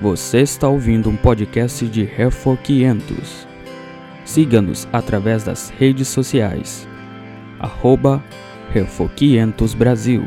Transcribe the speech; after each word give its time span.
Você 0.00 0.40
está 0.40 0.66
ouvindo 0.66 1.10
um 1.10 1.16
podcast 1.16 1.86
de 1.86 2.04
Refor 2.04 2.56
500. 2.56 3.46
Siga-nos 4.24 4.88
através 4.90 5.44
das 5.44 5.68
redes 5.68 6.08
sociais. 6.08 6.88
Arroba 7.58 8.24
Refor 8.70 9.10
500 9.10 9.74
Brasil. 9.74 10.22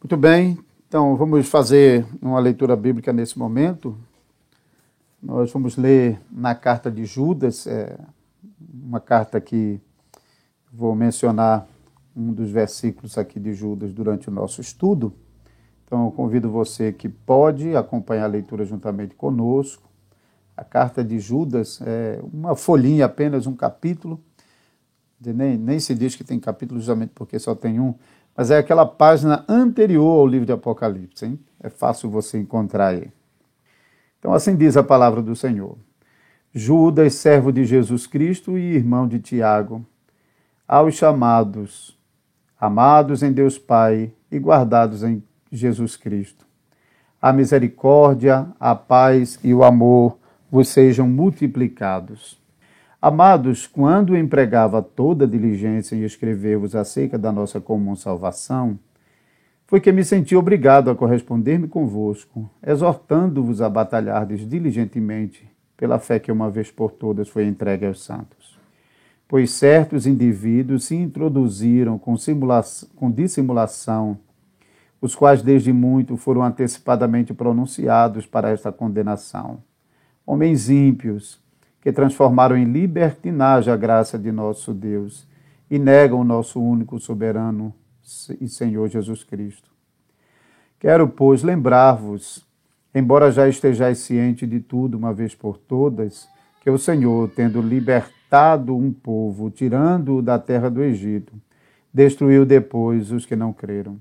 Muito 0.00 0.16
bem, 0.16 0.58
então 0.88 1.16
vamos 1.16 1.46
fazer 1.50 2.06
uma 2.22 2.40
leitura 2.40 2.74
bíblica 2.76 3.12
nesse 3.12 3.38
momento. 3.38 3.94
Nós 5.22 5.52
vamos 5.52 5.76
ler 5.76 6.18
na 6.30 6.54
carta 6.54 6.90
de 6.90 7.04
Judas, 7.04 7.66
é 7.66 7.98
uma 8.72 9.00
carta 9.00 9.38
que 9.38 9.78
Vou 10.72 10.94
mencionar 10.94 11.66
um 12.14 12.32
dos 12.32 12.50
versículos 12.50 13.16
aqui 13.16 13.40
de 13.40 13.54
Judas 13.54 13.92
durante 13.92 14.28
o 14.28 14.32
nosso 14.32 14.60
estudo. 14.60 15.14
Então, 15.84 16.04
eu 16.04 16.10
convido 16.10 16.50
você 16.50 16.92
que 16.92 17.08
pode 17.08 17.74
acompanhar 17.74 18.24
a 18.24 18.28
leitura 18.28 18.64
juntamente 18.64 19.14
conosco. 19.14 19.88
A 20.54 20.62
carta 20.62 21.02
de 21.02 21.18
Judas 21.18 21.80
é 21.82 22.20
uma 22.32 22.54
folhinha, 22.54 23.06
apenas 23.06 23.46
um 23.46 23.54
capítulo. 23.54 24.20
Nem, 25.24 25.56
nem 25.56 25.80
se 25.80 25.94
diz 25.94 26.14
que 26.14 26.22
tem 26.22 26.38
capítulo 26.38 26.78
justamente 26.78 27.12
porque 27.14 27.38
só 27.38 27.54
tem 27.54 27.80
um, 27.80 27.94
mas 28.36 28.50
é 28.50 28.58
aquela 28.58 28.86
página 28.86 29.44
anterior 29.48 30.20
ao 30.20 30.26
livro 30.26 30.46
de 30.46 30.52
Apocalipse. 30.52 31.24
Hein? 31.24 31.38
É 31.60 31.70
fácil 31.70 32.10
você 32.10 32.38
encontrar 32.38 32.88
aí. 32.88 33.10
Então, 34.18 34.32
assim 34.32 34.56
diz 34.56 34.76
a 34.76 34.82
palavra 34.82 35.22
do 35.22 35.34
Senhor. 35.34 35.78
Judas, 36.52 37.14
servo 37.14 37.52
de 37.52 37.64
Jesus 37.64 38.06
Cristo 38.06 38.58
e 38.58 38.74
irmão 38.74 39.08
de 39.08 39.20
Tiago, 39.20 39.86
aos 40.68 40.96
chamados, 40.96 41.98
amados 42.60 43.22
em 43.22 43.32
Deus 43.32 43.56
Pai 43.56 44.12
e 44.30 44.38
guardados 44.38 45.02
em 45.02 45.22
Jesus 45.50 45.96
Cristo. 45.96 46.44
A 47.22 47.32
misericórdia, 47.32 48.46
a 48.60 48.74
paz 48.74 49.40
e 49.42 49.54
o 49.54 49.64
amor 49.64 50.18
vos 50.50 50.68
sejam 50.68 51.08
multiplicados. 51.08 52.38
Amados, 53.00 53.66
quando 53.66 54.14
empregava 54.14 54.82
toda 54.82 55.26
diligência 55.26 55.96
em 55.96 56.04
escrever-vos 56.04 56.76
acerca 56.76 57.16
da 57.16 57.32
nossa 57.32 57.58
comum 57.62 57.96
salvação, 57.96 58.78
foi 59.66 59.80
que 59.80 59.90
me 59.90 60.04
senti 60.04 60.36
obrigado 60.36 60.90
a 60.90 60.94
corresponder-me 60.94 61.66
convosco, 61.66 62.50
exortando-vos 62.62 63.62
a 63.62 63.70
batalhardes 63.70 64.46
diligentemente 64.46 65.48
pela 65.78 65.98
fé 65.98 66.18
que 66.18 66.30
uma 66.30 66.50
vez 66.50 66.70
por 66.70 66.90
todas 66.90 67.28
foi 67.28 67.46
entregue 67.46 67.86
aos 67.86 68.04
santos 68.04 68.57
pois 69.28 69.50
certos 69.50 70.06
indivíduos 70.06 70.86
se 70.86 70.96
introduziram 70.96 71.98
com, 71.98 72.16
com 72.96 73.10
dissimulação, 73.10 74.18
os 75.00 75.14
quais 75.14 75.42
desde 75.42 75.72
muito 75.72 76.16
foram 76.16 76.42
antecipadamente 76.42 77.34
pronunciados 77.34 78.26
para 78.26 78.48
esta 78.50 78.72
condenação. 78.72 79.62
Homens 80.26 80.70
ímpios, 80.70 81.38
que 81.80 81.92
transformaram 81.92 82.56
em 82.56 82.64
libertinagem 82.64 83.72
a 83.72 83.76
graça 83.76 84.18
de 84.18 84.32
nosso 84.32 84.74
Deus 84.74 85.26
e 85.70 85.78
negam 85.78 86.20
o 86.20 86.24
nosso 86.24 86.60
único 86.60 86.98
soberano 86.98 87.72
e 88.40 88.48
Senhor 88.48 88.88
Jesus 88.88 89.22
Cristo. 89.22 89.70
Quero, 90.80 91.06
pois, 91.08 91.42
lembrar-vos, 91.42 92.46
embora 92.94 93.30
já 93.30 93.46
estejais 93.48 93.98
ciente 93.98 94.46
de 94.46 94.60
tudo 94.60 94.96
uma 94.96 95.12
vez 95.12 95.34
por 95.34 95.58
todas, 95.58 96.28
que 96.60 96.70
o 96.70 96.78
Senhor, 96.78 97.30
tendo 97.30 97.60
libertado, 97.60 98.17
libertado 98.28 98.76
um 98.76 98.92
povo, 98.92 99.50
tirando-o 99.50 100.20
da 100.20 100.38
terra 100.38 100.68
do 100.68 100.82
Egito, 100.82 101.32
destruiu 101.92 102.44
depois 102.44 103.10
os 103.10 103.24
que 103.24 103.34
não 103.34 103.54
creram. 103.54 103.96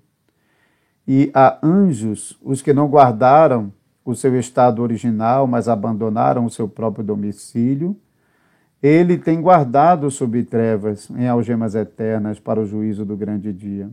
E 1.07 1.31
a 1.33 1.57
anjos, 1.65 2.37
os 2.43 2.61
que 2.61 2.73
não 2.73 2.89
guardaram 2.89 3.71
o 4.03 4.13
seu 4.13 4.37
estado 4.37 4.81
original, 4.81 5.47
mas 5.47 5.69
abandonaram 5.69 6.45
o 6.45 6.49
seu 6.49 6.67
próprio 6.67 7.05
domicílio, 7.05 7.95
ele 8.83 9.17
tem 9.17 9.41
guardado 9.41 10.11
sob 10.11 10.43
trevas, 10.43 11.09
em 11.11 11.27
algemas 11.27 11.73
eternas, 11.73 12.37
para 12.37 12.59
o 12.59 12.65
juízo 12.65 13.05
do 13.05 13.15
grande 13.15 13.53
dia. 13.53 13.89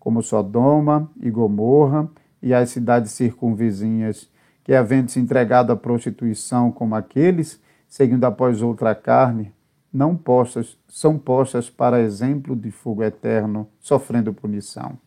Como 0.00 0.22
Sodoma 0.22 1.10
e 1.20 1.30
Gomorra 1.30 2.08
e 2.42 2.54
as 2.54 2.70
cidades 2.70 3.12
circunvizinhas, 3.12 4.30
que, 4.64 4.74
havendo 4.74 5.10
se 5.10 5.20
entregado 5.20 5.72
à 5.72 5.76
prostituição 5.76 6.72
como 6.72 6.94
aqueles, 6.94 7.60
seguindo 7.86 8.24
após 8.24 8.62
outra 8.62 8.94
carne, 8.94 9.52
não 9.92 10.16
postas, 10.16 10.76
são 10.88 11.18
postas 11.18 11.70
para 11.70 12.00
exemplo 12.00 12.54
de 12.54 12.70
fogo 12.70 13.02
eterno, 13.02 13.68
sofrendo 13.80 14.32
punição. 14.32 14.98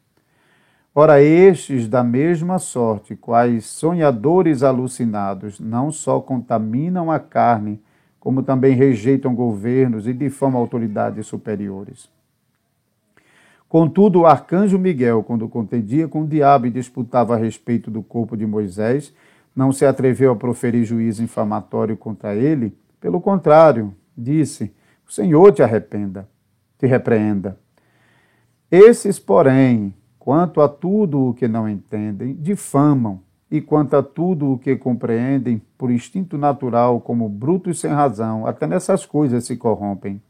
Ora, 0.94 1.22
estes, 1.22 1.88
da 1.88 2.04
mesma 2.04 2.60
sorte, 2.60 3.16
quais 3.16 3.66
sonhadores 3.66 4.62
alucinados, 4.62 5.60
não 5.60 5.92
só 5.92 6.20
contaminam 6.20 7.10
a 7.10 7.18
carne, 7.18 7.82
como 8.20 8.44
também 8.44 8.76
rejeitam 8.76 9.34
governos 9.34 10.06
e 10.06 10.14
difamam 10.14 10.60
autoridades 10.60 11.26
superiores. 11.28 12.10
Contudo, 13.70 14.20
o 14.20 14.26
arcanjo 14.26 14.78
Miguel, 14.78 15.24
quando 15.24 15.48
contendia 15.48 16.10
com 16.10 16.24
o 16.24 16.28
diabo 16.28 16.68
e 16.68 16.70
disputava 16.70 17.36
a 17.36 17.38
respeito 17.38 17.90
do 17.90 18.04
corpo 18.04 18.36
de 18.36 18.46
Moisés, 18.46 19.14
não 19.56 19.72
se 19.72 19.86
atreveu 19.86 20.34
a 20.34 20.36
proferir 20.36 20.84
juízo 20.84 21.24
infamatório 21.24 21.96
contra 21.96 22.36
ele, 22.36 22.76
pelo 23.00 23.22
contrário, 23.22 23.96
disse: 24.18 24.74
O 25.08 25.12
Senhor 25.12 25.52
te 25.52 25.64
arrependa, 25.64 26.28
te 26.78 26.86
repreenda. 26.86 27.58
Esses, 28.70 29.20
porém, 29.20 29.94
quanto 30.18 30.62
a 30.62 30.70
tudo 30.70 31.30
o 31.30 31.34
que 31.34 31.48
não 31.48 31.68
entendem, 31.68 32.36
difamam, 32.40 33.22
e 33.52 33.60
quanto 33.60 33.98
a 33.98 34.02
tudo 34.02 34.54
o 34.54 34.58
que 34.58 34.78
compreendem 34.78 35.62
por 35.78 35.92
instinto 35.92 36.38
natural, 36.38 37.02
como 37.02 37.28
brutos 37.28 37.82
sem 37.82 37.92
razão, 37.92 38.48
até 38.48 38.66
nessas 38.66 39.06
coisas 39.06 39.44
se 39.44 39.58
corrompem. 39.58 40.22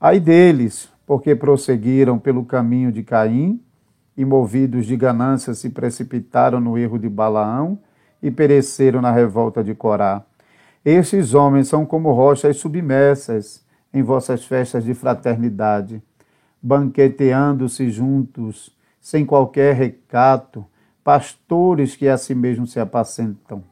Ai 0.00 0.20
deles, 0.20 0.88
porque 1.04 1.34
prosseguiram 1.34 2.20
pelo 2.20 2.44
caminho 2.44 2.92
de 2.92 3.02
Caim, 3.02 3.60
e 4.16 4.24
movidos 4.24 4.86
de 4.86 4.96
ganância 4.96 5.54
se 5.54 5.70
precipitaram 5.70 6.60
no 6.60 6.78
erro 6.78 6.98
de 6.98 7.08
Balaão 7.08 7.78
e 8.22 8.30
pereceram 8.30 9.00
na 9.00 9.10
revolta 9.10 9.64
de 9.64 9.74
Corá. 9.74 10.24
Estes 10.84 11.34
homens 11.34 11.68
são 11.68 11.84
como 11.84 12.10
rochas 12.10 12.56
submersas 12.56 13.62
em 13.92 14.02
vossas 14.02 14.46
festas 14.46 14.82
de 14.82 14.94
fraternidade, 14.94 16.02
banqueteando-se 16.62 17.90
juntos, 17.90 18.74
sem 18.98 19.26
qualquer 19.26 19.74
recato, 19.74 20.64
pastores 21.04 21.94
que 21.94 22.08
a 22.08 22.16
si 22.16 22.34
mesmos 22.34 22.72
se 22.72 22.80
apacentam. 22.80 23.62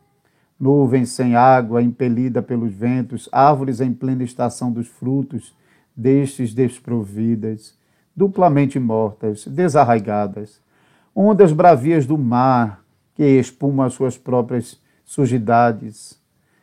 Nuvens 0.61 1.11
sem 1.11 1.35
água, 1.35 1.81
impelida 1.81 2.43
pelos 2.43 2.75
ventos, 2.75 3.27
árvores 3.33 3.81
em 3.81 3.93
plena 3.93 4.23
estação 4.23 4.71
dos 4.71 4.89
frutos, 4.89 5.57
destes 5.97 6.53
desprovidas, 6.53 7.79
duplamente 8.15 8.79
mortas, 8.79 9.47
desarraigadas. 9.47 10.61
Ondas 11.15 11.53
bravias 11.53 12.05
do 12.05 12.19
mar, 12.19 12.85
que 13.15 13.25
espumam 13.25 13.87
as 13.87 13.95
suas 13.95 14.19
próprias 14.19 14.79
sujidades, 15.05 16.21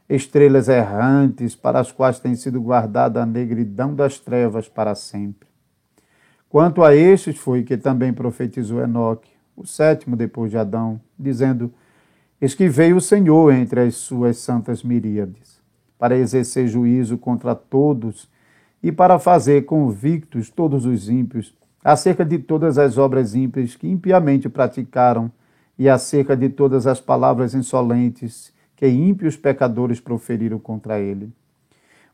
estrelas 0.10 0.68
errantes 0.68 1.56
para 1.56 1.80
as 1.80 1.92
quais 1.92 2.20
tem 2.20 2.36
sido 2.36 2.62
guardada 2.62 3.22
a 3.22 3.26
negridão 3.26 3.94
das 3.94 4.20
trevas 4.20 4.68
para 4.68 4.94
sempre. 4.96 5.48
Quanto 6.50 6.84
a 6.84 6.96
estes 6.96 7.38
foi 7.38 7.64
que 7.64 7.76
também 7.76 8.14
profetizou 8.14 8.82
Enoque, 8.82 9.32
o 9.58 9.66
sétimo 9.66 10.16
depois 10.16 10.52
de 10.52 10.58
Adão, 10.58 11.02
dizendo: 11.18 11.74
Eis 12.40 12.54
que 12.54 12.70
veio 12.70 12.98
o 12.98 13.02
Senhor 13.02 13.52
entre 13.54 13.82
as 13.82 13.96
suas 13.96 14.38
santas 14.38 14.84
miríades, 14.84 15.60
para 15.98 16.16
exercer 16.16 16.68
juízo 16.68 17.18
contra 17.18 17.56
todos 17.56 18.30
e 18.84 18.92
para 18.92 19.18
fazer 19.18 19.66
convictos 19.66 20.50
todos 20.50 20.86
os 20.86 21.10
ímpios 21.10 21.54
acerca 21.84 22.26
de 22.26 22.40
todas 22.40 22.78
as 22.78 22.98
obras 22.98 23.36
ímpias 23.36 23.76
que 23.76 23.88
impiamente 23.88 24.50
praticaram 24.50 25.32
e 25.78 25.88
acerca 25.88 26.36
de 26.36 26.50
todas 26.50 26.88
as 26.88 27.00
palavras 27.00 27.54
insolentes 27.54 28.52
que 28.76 28.88
ímpios 28.88 29.36
pecadores 29.38 30.00
proferiram 30.00 30.60
contra 30.60 31.00
ele. 31.00 31.32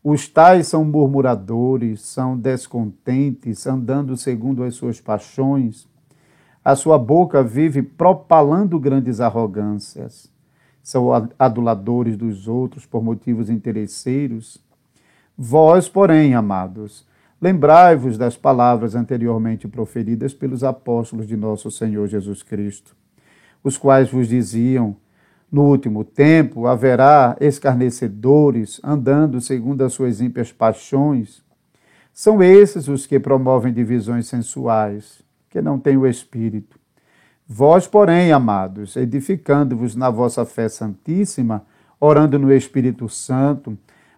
Os 0.03 0.27
tais 0.27 0.67
são 0.67 0.83
murmuradores, 0.83 2.01
são 2.01 2.35
descontentes, 2.35 3.67
andando 3.67 4.17
segundo 4.17 4.63
as 4.63 4.73
suas 4.73 4.99
paixões. 4.99 5.87
A 6.65 6.75
sua 6.75 6.97
boca 6.97 7.43
vive 7.43 7.83
propalando 7.83 8.79
grandes 8.79 9.19
arrogâncias. 9.19 10.31
São 10.81 11.09
aduladores 11.37 12.17
dos 12.17 12.47
outros 12.47 12.85
por 12.85 13.03
motivos 13.03 13.49
interesseiros. 13.49 14.59
Vós, 15.37 15.87
porém, 15.87 16.33
amados, 16.33 17.05
lembrai-vos 17.39 18.17
das 18.17 18.35
palavras 18.35 18.95
anteriormente 18.95 19.67
proferidas 19.67 20.33
pelos 20.33 20.63
apóstolos 20.63 21.27
de 21.27 21.37
nosso 21.37 21.69
Senhor 21.69 22.07
Jesus 22.07 22.41
Cristo, 22.41 22.95
os 23.63 23.77
quais 23.77 24.09
vos 24.09 24.27
diziam: 24.27 24.95
no 25.51 25.63
último 25.63 26.05
tempo 26.05 26.65
haverá 26.65 27.35
escarnecedores 27.41 28.79
andando 28.83 29.41
segundo 29.41 29.83
as 29.83 29.91
suas 29.93 30.21
ímpias 30.21 30.51
paixões, 30.51 31.43
São 32.13 32.43
esses 32.43 32.87
os 32.87 33.05
que 33.05 33.19
promovem 33.19 33.73
divisões 33.73 34.27
sensuais, 34.27 35.21
que 35.49 35.61
não 35.61 35.79
têm 35.79 35.97
o 35.97 36.05
Espírito. 36.05 36.77
Vós, 37.47 37.87
porém, 37.87 38.31
amados, 38.31 38.95
edificando-vos 38.95 39.95
na 39.95 40.09
vossa 40.09 40.45
fé 40.45 40.69
santíssima, 40.69 41.65
orando 41.99 42.37
no 42.37 42.53
Espírito 42.53 43.07
Santo, 43.09 43.77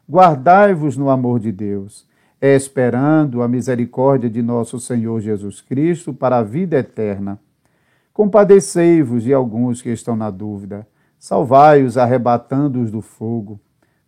guardai-vos 0.10 0.98
no 0.98 1.10
amor 1.10 1.40
de 1.40 1.52
Deus, 1.52 2.06
esperando 2.42 3.42
a 3.42 3.48
misericórdia 3.48 4.30
de 4.30 4.42
nosso 4.42 4.80
Senhor 4.80 5.22
Jesus 5.22 5.62
Cristo 5.62 6.14
para 6.14 6.38
a 6.40 6.44
vida 6.44 6.78
eterna. 6.78 7.40
Compadecei-vos 8.12 9.24
de 9.24 9.34
alguns 9.34 9.82
que 9.82 9.90
estão 9.90 10.16
na 10.16 10.30
dúvida, 10.30 10.86
salvai-os 11.24 11.98
arrebatando-os 11.98 12.92
do 12.92 13.00
fogo. 13.00 13.58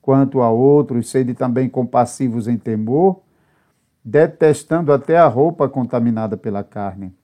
Quanto 0.02 0.42
a 0.42 0.52
outros, 0.52 1.10
sede 1.10 1.34
também 1.34 1.70
compassivos 1.70 2.46
em 2.46 2.58
temor, 2.58 3.22
detestando 4.04 4.92
até 4.92 5.18
a 5.18 5.26
roupa 5.26 5.70
contaminada 5.70 6.36
pela 6.36 6.62
carne. 6.62 7.16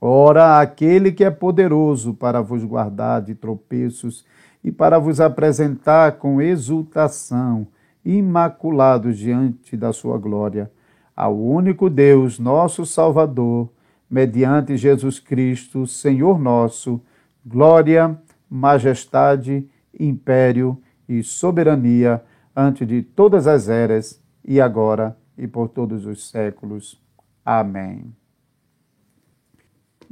Ora, 0.00 0.58
aquele 0.58 1.12
que 1.12 1.22
é 1.22 1.30
poderoso 1.30 2.14
para 2.14 2.40
vos 2.40 2.64
guardar 2.64 3.20
de 3.20 3.34
tropeços 3.34 4.24
e 4.64 4.72
para 4.72 4.98
vos 4.98 5.20
apresentar 5.20 6.12
com 6.12 6.40
exultação, 6.40 7.66
imaculados 8.02 9.18
diante 9.18 9.76
da 9.76 9.92
sua 9.92 10.16
glória, 10.16 10.72
ao 11.14 11.38
único 11.38 11.90
Deus, 11.90 12.38
nosso 12.38 12.86
Salvador, 12.86 13.68
mediante 14.08 14.78
Jesus 14.78 15.18
Cristo, 15.18 15.86
Senhor 15.86 16.38
nosso, 16.38 16.98
glória, 17.44 18.18
majestade, 18.54 19.68
império 19.98 20.80
e 21.08 21.22
soberania 21.22 22.22
ante 22.54 22.86
de 22.86 23.02
todas 23.02 23.48
as 23.48 23.68
eras 23.68 24.22
e 24.44 24.60
agora 24.60 25.16
e 25.36 25.48
por 25.48 25.68
todos 25.68 26.06
os 26.06 26.28
séculos. 26.30 27.02
Amém. 27.44 28.14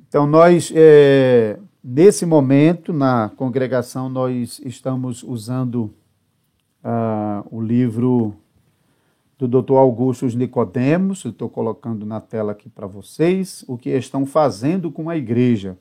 Então, 0.09 0.27
nós, 0.27 0.73
é, 0.75 1.59
nesse 1.83 2.27
momento, 2.27 2.93
na 2.93 3.31
congregação, 3.37 4.09
nós 4.09 4.61
estamos 4.65 5.23
usando 5.23 5.95
uh, 6.85 7.47
o 7.51 7.63
livro 7.63 8.35
do 9.39 9.63
Dr. 9.63 9.75
Augusto 9.75 10.27
Nicodemos, 10.27 11.25
estou 11.25 11.49
colocando 11.49 12.05
na 12.05 12.21
tela 12.21 12.53
aqui 12.53 12.69
para 12.69 12.87
vocês, 12.87 13.65
o 13.69 13.79
que 13.79 13.91
estão 13.91 14.27
fazendo 14.27 14.91
com 14.91 15.09
a 15.09 15.17
igreja. 15.17 15.79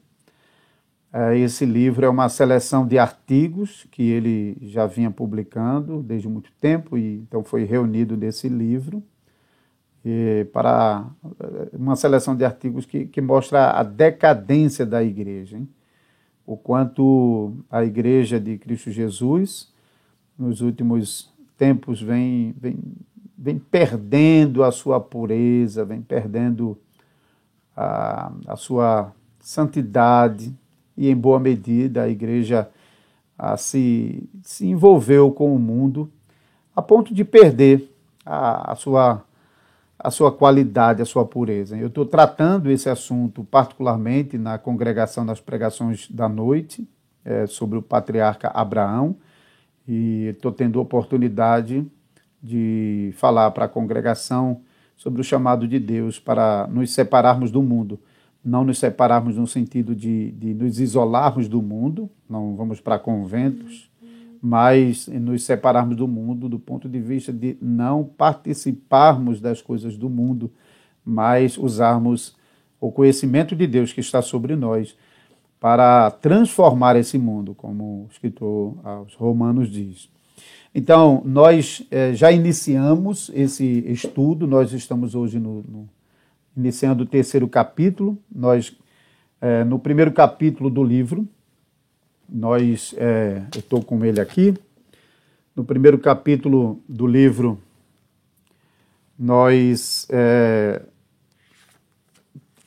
Uh, 1.14 1.34
esse 1.34 1.66
livro 1.66 2.06
é 2.06 2.10
uma 2.10 2.30
seleção 2.30 2.88
de 2.88 2.98
artigos 2.98 3.86
que 3.92 4.02
ele 4.02 4.58
já 4.62 4.86
vinha 4.86 5.12
publicando 5.12 6.02
desde 6.02 6.28
muito 6.28 6.52
tempo, 6.54 6.98
e 6.98 7.18
então 7.18 7.44
foi 7.44 7.66
reunido 7.66 8.16
nesse 8.16 8.48
livro 8.48 9.04
para 10.52 11.06
eh, 11.40 11.70
uma 11.74 11.96
seleção 11.96 12.36
de 12.36 12.44
artigos 12.44 12.86
que, 12.86 13.06
que 13.06 13.22
mostra 13.22 13.72
a 13.72 13.84
decadência 13.84 14.86
da 14.86 15.04
igreja. 15.04 15.58
Hein? 15.58 15.70
O 16.46 16.58
quanto 16.58 17.54
a 17.70 17.84
igreja 17.84 18.40
de 18.40 18.58
Cristo 18.58 18.90
Jesus, 18.90 19.72
nos 20.38 20.62
últimos 20.62 21.32
tempos, 21.56 22.02
vem, 22.02 22.56
vem, 22.60 22.80
vem 23.38 23.60
perdendo 23.60 24.64
a 24.64 24.72
sua 24.72 25.00
pureza, 25.00 25.86
vem 25.86 26.02
perdendo 26.02 26.78
a, 27.76 28.32
a 28.48 28.56
sua 28.56 29.14
santidade, 29.40 30.54
e 31.02 31.10
em 31.10 31.16
boa 31.16 31.40
medida 31.40 32.04
a 32.04 32.08
igreja 32.08 32.70
se, 33.58 34.30
se 34.44 34.68
envolveu 34.68 35.32
com 35.32 35.56
o 35.56 35.58
mundo 35.58 36.12
a 36.76 36.82
ponto 36.82 37.12
de 37.12 37.26
perder 37.26 37.92
a, 38.24 38.74
a 38.74 38.76
sua 38.76 39.24
a 40.04 40.10
sua 40.10 40.32
qualidade, 40.32 41.02
a 41.04 41.06
sua 41.06 41.24
pureza. 41.24 41.78
Eu 41.78 41.86
estou 41.86 42.08
tratando 42.08 42.72
esse 42.72 42.90
assunto 42.90 43.44
particularmente 43.44 44.36
na 44.36 44.58
congregação 44.58 45.24
das 45.24 45.40
pregações 45.40 46.10
da 46.10 46.28
noite, 46.28 46.88
é, 47.24 47.46
sobre 47.46 47.78
o 47.78 47.84
patriarca 47.84 48.50
Abraão, 48.50 49.16
e 49.88 50.34
estou 50.34 50.52
tendo 50.52 50.82
oportunidade 50.82 51.86
de 52.42 53.14
falar 53.16 53.52
para 53.52 53.66
a 53.66 53.70
congregação 53.70 54.62
sobre 54.98 55.22
o 55.22 55.24
chamado 55.24 55.68
de 55.68 55.78
Deus 55.78 56.20
para 56.20 56.68
nos 56.72 56.92
separarmos 56.92 57.52
do 57.52 57.62
mundo. 57.62 58.00
Não 58.44 58.64
nos 58.64 58.80
separarmos 58.80 59.38
no 59.38 59.46
sentido 59.46 59.96
de, 59.96 60.32
de 60.32 60.54
nos 60.54 60.80
isolarmos 60.80 61.48
do 61.48 61.62
mundo, 61.62 62.10
não 62.30 62.56
vamos 62.56 62.80
para 62.80 62.98
conventos, 62.98 63.90
mas 64.42 65.08
nos 65.08 65.44
separarmos 65.44 65.96
do 65.96 66.08
mundo 66.08 66.50
do 66.50 66.58
ponto 66.58 66.90
de 66.90 67.00
vista 67.00 67.32
de 67.32 67.56
não 67.62 68.04
participarmos 68.04 69.40
das 69.40 69.62
coisas 69.62 69.96
do 69.96 70.10
mundo, 70.10 70.52
mas 71.06 71.58
usarmos 71.58 72.36
o 72.80 72.92
conhecimento 72.92 73.56
de 73.56 73.68
Deus 73.68 73.94
que 73.94 74.00
está 74.00 74.22
sobre 74.22 74.56
nós 74.56 74.96
para 75.60 76.10
transformar 76.10 76.96
esse 76.96 77.20
mundo, 77.20 77.54
como 77.54 77.84
o 77.84 78.08
escritor 78.12 78.76
aos 78.84 79.14
Romanos 79.14 79.70
diz. 79.70 80.10
Então, 80.74 81.22
nós 81.24 81.86
eh, 81.92 82.14
já 82.16 82.32
iniciamos 82.32 83.30
esse 83.36 83.84
estudo, 83.88 84.48
nós 84.48 84.74
estamos 84.74 85.14
hoje 85.14 85.38
no, 85.38 85.62
no 85.62 85.90
iniciando 86.56 87.04
o 87.04 87.06
terceiro 87.06 87.48
capítulo, 87.48 88.18
nós, 88.34 88.76
eh, 89.42 89.64
no 89.64 89.80
primeiro 89.80 90.12
capítulo 90.12 90.70
do 90.70 90.84
livro, 90.84 91.28
nós, 92.32 92.96
é, 92.98 93.42
eu 93.54 93.60
estou 93.60 93.84
com 93.84 94.04
ele 94.06 94.22
aqui. 94.22 94.54
No 95.54 95.66
primeiro 95.66 96.00
capítulo 96.00 96.82
do 96.88 97.06
livro, 97.06 97.60
nós 99.20 100.08
é, 100.10 100.82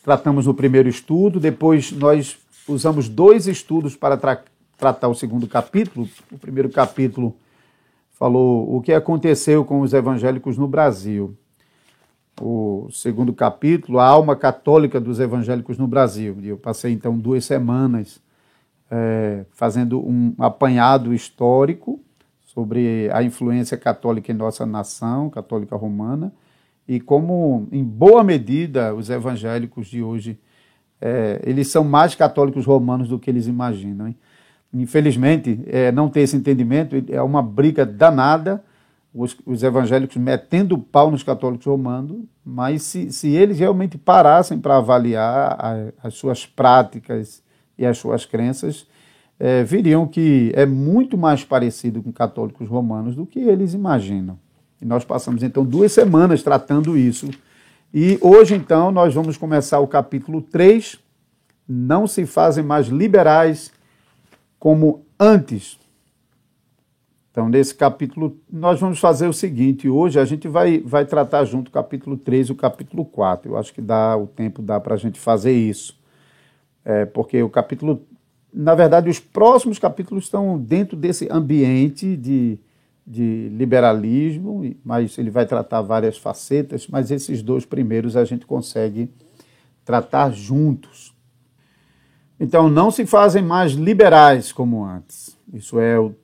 tratamos 0.03 0.47
o 0.47 0.53
primeiro 0.53 0.89
estudo, 0.89 1.41
depois 1.41 1.91
nós 1.93 2.37
usamos 2.69 3.09
dois 3.09 3.47
estudos 3.47 3.97
para 3.97 4.19
tra 4.19 4.45
tratar 4.77 5.09
o 5.09 5.15
segundo 5.15 5.47
capítulo. 5.47 6.07
O 6.31 6.39
primeiro 6.39 6.69
capítulo 6.69 7.35
falou 8.11 8.77
o 8.77 8.83
que 8.83 8.93
aconteceu 8.93 9.65
com 9.65 9.81
os 9.81 9.95
evangélicos 9.95 10.59
no 10.59 10.69
Brasil. 10.69 11.35
O 12.41 12.89
segundo 12.91 13.33
capítulo, 13.33 13.99
a 13.99 14.07
alma 14.07 14.35
católica 14.35 15.01
dos 15.01 15.21
evangélicos 15.21 15.79
no 15.79 15.87
Brasil. 15.87 16.37
E 16.41 16.49
eu 16.49 16.57
passei 16.57 16.93
então 16.93 17.17
duas 17.17 17.45
semanas 17.45 18.21
é, 18.91 19.45
fazendo 19.53 20.01
um 20.01 20.35
apanhado 20.39 21.15
histórico 21.15 22.01
sobre 22.45 23.11
a 23.13 23.23
influência 23.23 23.77
católica 23.77 24.31
em 24.31 24.35
nossa 24.35 24.65
nação, 24.65 25.29
católica 25.29 25.77
romana, 25.77 26.33
e 26.87 27.01
como, 27.01 27.67
em 27.73 27.83
boa 27.83 28.23
medida, 28.23 28.95
os 28.95 29.09
evangélicos 29.09 29.87
de 29.87 30.03
hoje, 30.03 30.39
é, 31.01 31.41
eles 31.45 31.69
são 31.69 31.83
mais 31.83 32.15
católicos 32.15 32.67
romanos 32.67 33.09
do 33.09 33.19
que 33.19 33.31
eles 33.31 33.47
imaginam. 33.47 34.09
Hein? 34.09 34.17
Infelizmente, 34.73 35.61
é, 35.67 35.91
não 35.91 36.09
ter 36.09 36.21
esse 36.21 36.37
entendimento 36.37 36.95
é 37.09 37.23
uma 37.23 37.43
briga 37.43 37.87
danada, 37.87 38.63
os, 39.15 39.37
os 39.47 39.63
evangélicos 39.63 40.17
metendo 40.17 40.75
o 40.75 40.79
pau 40.79 41.11
nos 41.11 41.23
católicos 41.23 41.65
romanos, 41.65 42.25
mas 42.45 42.83
se, 42.83 43.13
se 43.13 43.29
eles 43.29 43.59
realmente 43.61 43.97
parassem 43.97 44.59
para 44.59 44.79
avaliar 44.79 45.57
a, 45.59 45.93
as 46.03 46.15
suas 46.15 46.45
práticas 46.45 47.41
e 47.79 47.87
as 47.87 47.97
suas 47.97 48.27
crenças, 48.27 48.87
é, 49.39 49.63
viriam 49.63 50.07
que 50.07 50.53
é 50.55 50.67
muito 50.67 51.17
mais 51.17 51.45
parecido 51.45 52.03
com 52.03 52.13
católicos 52.13 52.69
romanos 52.69 53.15
do 53.15 53.25
que 53.25 53.39
eles 53.39 53.73
imaginam. 53.73 54.39
E 54.83 54.85
nós 54.85 55.05
passamos 55.05 55.43
então 55.43 55.65
duas 55.65 55.93
semanas 55.93 56.43
tratando 56.43 56.97
isso. 56.97 57.31
E 57.93 58.19
hoje, 58.21 58.57
então, 58.57 58.91
nós 58.91 59.15
vamos 59.15 59.37
começar 59.37 59.79
o 59.79 59.87
capítulo 59.87 60.43
3. 60.43 60.99
Não 61.67 62.07
se 62.09 62.27
fazem 62.27 62.65
mais 62.65 62.89
liberais 62.89 63.73
como 64.59 65.05
antes. 65.19 65.79
Então, 67.35 67.49
nesse 67.49 67.75
capítulo, 67.75 68.39
nós 68.49 68.79
vamos 68.79 69.01
fazer 69.01 69.27
o 69.27 69.33
seguinte: 69.33 69.89
hoje 69.89 70.21
a 70.21 70.25
gente 70.25 70.47
vai, 70.47 70.79
vai 70.79 71.05
tratar 71.05 71.45
junto 71.45 71.67
o 71.67 71.73
capítulo 71.73 72.17
3 72.17 72.47
e 72.47 72.53
o 72.53 72.55
capítulo 72.55 73.05
4. 73.05 73.51
Eu 73.51 73.59
acho 73.59 73.75
que 73.75 73.83
dá 73.83 74.17
o 74.17 74.29
tempo 74.29 74.63
dá 74.63 74.79
para 74.79 74.95
a 74.95 74.97
gente 74.97 75.19
fazer 75.19 75.51
isso 75.51 75.99
é, 76.85 77.05
porque 77.05 77.43
o 77.43 77.51
capítulo, 77.51 78.07
na 78.53 78.73
verdade, 78.77 79.11
os 79.11 79.19
próximos 79.19 79.81
capítulos 79.81 80.27
estão 80.27 80.57
dentro 80.57 80.97
desse 80.97 81.27
ambiente 81.29 82.17
de, 82.17 82.57
de 83.05 83.49
liberalismo, 83.49 84.63
mas 84.85 85.19
ele 85.19 85.29
vai 85.29 85.45
tratar 85.45 85.83
várias 85.83 86.17
facetas, 86.17 86.87
mas 86.87 87.11
esses 87.11 87.43
dois 87.43 87.67
primeiros 87.67 88.17
a 88.17 88.25
gente 88.25 88.47
consegue 88.47 89.11
tratar 89.85 90.31
juntos. 90.31 91.13
Então, 92.39 92.69
não 92.71 92.93
se 92.93 93.05
fazem 93.05 93.43
mais 93.43 93.73
liberais 93.73 94.53
como 94.53 94.85
antes. 94.85 95.37
Isso 95.53 95.81
é 95.81 95.99
o 95.99 96.15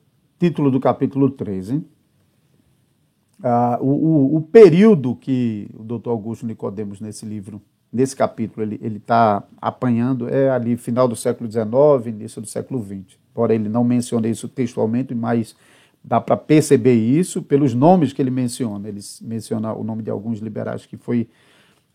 título 0.41 0.71
do 0.71 0.79
capítulo 0.79 1.29
3. 1.29 1.69
Hein? 1.69 1.85
Ah, 3.43 3.77
o, 3.79 3.89
o, 3.89 4.35
o, 4.37 4.41
período 4.41 5.15
que 5.15 5.69
o 5.71 5.83
doutor 5.83 6.09
Augusto 6.09 6.47
Nicodemos, 6.47 6.99
nesse 6.99 7.27
livro, 7.27 7.61
nesse 7.93 8.15
capítulo 8.15 8.63
ele 8.63 8.97
está 8.97 9.43
apanhando 9.61 10.27
é 10.27 10.49
ali 10.49 10.77
final 10.77 11.07
do 11.07 11.15
século 11.15 11.49
XIX, 11.51 12.07
início 12.07 12.41
do 12.41 12.47
século 12.47 12.83
XX. 12.83 13.19
Embora 13.31 13.53
ele 13.53 13.69
não 13.69 13.83
mencione 13.83 14.31
isso 14.31 14.49
textualmente, 14.49 15.13
mas 15.13 15.55
dá 16.03 16.19
para 16.19 16.35
perceber 16.35 16.95
isso 16.95 17.43
pelos 17.43 17.75
nomes 17.75 18.11
que 18.11 18.19
ele 18.19 18.31
menciona. 18.31 18.89
Ele 18.89 19.01
menciona 19.21 19.71
o 19.75 19.83
nome 19.83 20.01
de 20.01 20.09
alguns 20.09 20.39
liberais 20.39 20.87
que 20.87 20.97
foi 20.97 21.29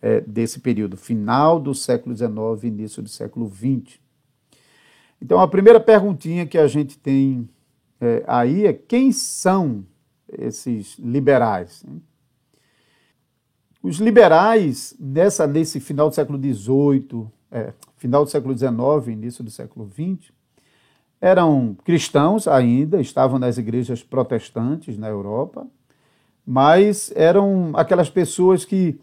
é, 0.00 0.21
desse 0.21 0.61
período, 0.61 0.97
final 0.97 1.59
do 1.59 1.75
século 1.75 2.15
XIX, 2.15 2.62
início 2.62 3.03
do 3.03 3.09
século 3.09 3.50
XX. 3.53 3.99
Então, 5.21 5.41
a 5.41 5.49
primeira 5.49 5.81
perguntinha 5.81 6.47
que 6.47 6.59
a 6.59 6.69
gente 6.69 6.97
tem 6.97 7.49
é, 8.00 8.25
aí 8.26 8.67
é 8.67 8.73
quem 8.73 9.12
são 9.12 9.85
esses 10.38 10.99
liberais? 10.99 11.85
Os 13.83 13.99
liberais, 13.99 14.95
nessa, 14.99 15.47
nesse 15.47 15.79
final 15.81 16.09
do 16.09 16.15
século 16.15 16.38
XVIII, 16.38 17.26
é, 17.50 17.73
final 17.97 18.25
do 18.25 18.31
século 18.31 18.57
XIX, 18.57 19.09
início 19.09 19.45
do 19.45 19.50
século 19.50 19.88
XX, 19.88 20.33
eram 21.21 21.76
cristãos 21.85 22.47
ainda, 22.47 23.00
estavam 23.00 23.38
nas 23.38 23.59
igrejas 23.59 24.03
protestantes 24.03 24.99
na 24.99 25.09
Europa, 25.09 25.67
mas 26.45 27.12
eram 27.17 27.73
aquelas 27.75 28.11
pessoas 28.11 28.65
que 28.65 29.00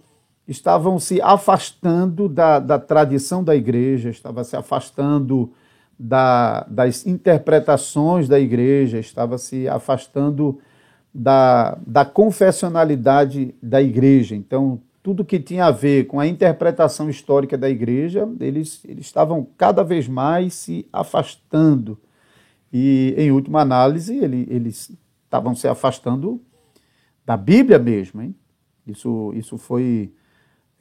estavam 0.47 0.99
se 0.99 1.21
afastando 1.21 2.29
da, 2.29 2.59
da 2.59 2.77
tradição 2.77 3.43
da 3.43 3.55
igreja, 3.55 4.09
estavam 4.09 4.43
se 4.43 4.55
afastando 4.55 5.51
da, 6.05 6.65
das 6.69 7.05
interpretações 7.07 8.27
da 8.27 8.37
igreja, 8.37 8.99
estava 8.99 9.37
se 9.37 9.69
afastando 9.69 10.59
da, 11.13 11.77
da 11.87 12.03
confessionalidade 12.03 13.55
da 13.63 13.81
igreja. 13.81 14.35
Então, 14.35 14.81
tudo 15.01 15.23
que 15.23 15.39
tinha 15.39 15.65
a 15.65 15.71
ver 15.71 16.07
com 16.07 16.19
a 16.19 16.27
interpretação 16.27 17.09
histórica 17.09 17.57
da 17.57 17.69
igreja, 17.69 18.27
eles, 18.41 18.83
eles 18.83 19.05
estavam 19.05 19.47
cada 19.57 19.81
vez 19.81 20.05
mais 20.05 20.55
se 20.55 20.85
afastando. 20.91 21.97
E, 22.71 23.15
em 23.17 23.31
última 23.31 23.61
análise, 23.61 24.17
ele, 24.17 24.45
eles 24.49 24.91
estavam 25.23 25.55
se 25.55 25.69
afastando 25.69 26.41
da 27.25 27.37
Bíblia 27.37 27.79
mesmo. 27.79 28.21
Hein? 28.21 28.35
Isso, 28.85 29.31
isso 29.35 29.57
foi 29.57 30.11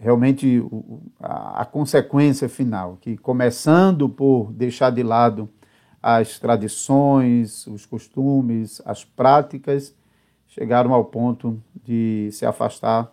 realmente 0.03 0.61
a, 1.21 1.65
consequência 1.65 2.49
final, 2.49 2.99
que 3.01 3.17
começando 3.17 4.09
por 4.09 4.53
deixar 4.53 4.91
de 4.91 5.01
lado 5.01 5.49
as 6.03 6.41
tradições, 6.41 7.69
os 7.69 7.87
costumes, 7.87 8.83
as 8.85 9.05
práticas, 9.05 9.95
chegaram 10.49 10.93
ao 10.93 11.05
ponto 11.05 11.63
de 11.85 12.29
se 12.33 12.45
afastar 12.45 13.13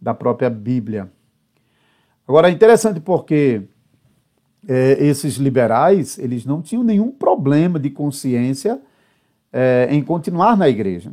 da 0.00 0.12
própria 0.12 0.50
Bíblia. 0.50 1.12
Agora 2.26 2.48
é 2.48 2.52
interessante 2.52 2.98
porque 2.98 3.62
é, 4.66 4.94
esses 4.98 5.36
liberais 5.36 6.18
eles 6.18 6.44
não 6.44 6.60
tinham 6.60 6.82
nenhum 6.82 7.12
problema 7.12 7.78
de 7.78 7.88
consciência 7.88 8.82
é, 9.52 9.86
em 9.92 10.02
continuar 10.02 10.56
na 10.56 10.68
igreja. 10.68 11.12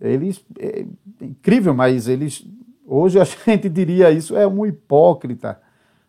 Eles 0.00 0.44
é, 0.56 0.86
é 1.20 1.24
incrível, 1.24 1.74
mas 1.74 2.06
eles 2.06 2.46
Hoje 2.86 3.18
a 3.18 3.24
gente 3.46 3.68
diria 3.68 4.10
isso 4.10 4.36
é 4.36 4.46
um 4.46 4.66
hipócrita, 4.66 5.60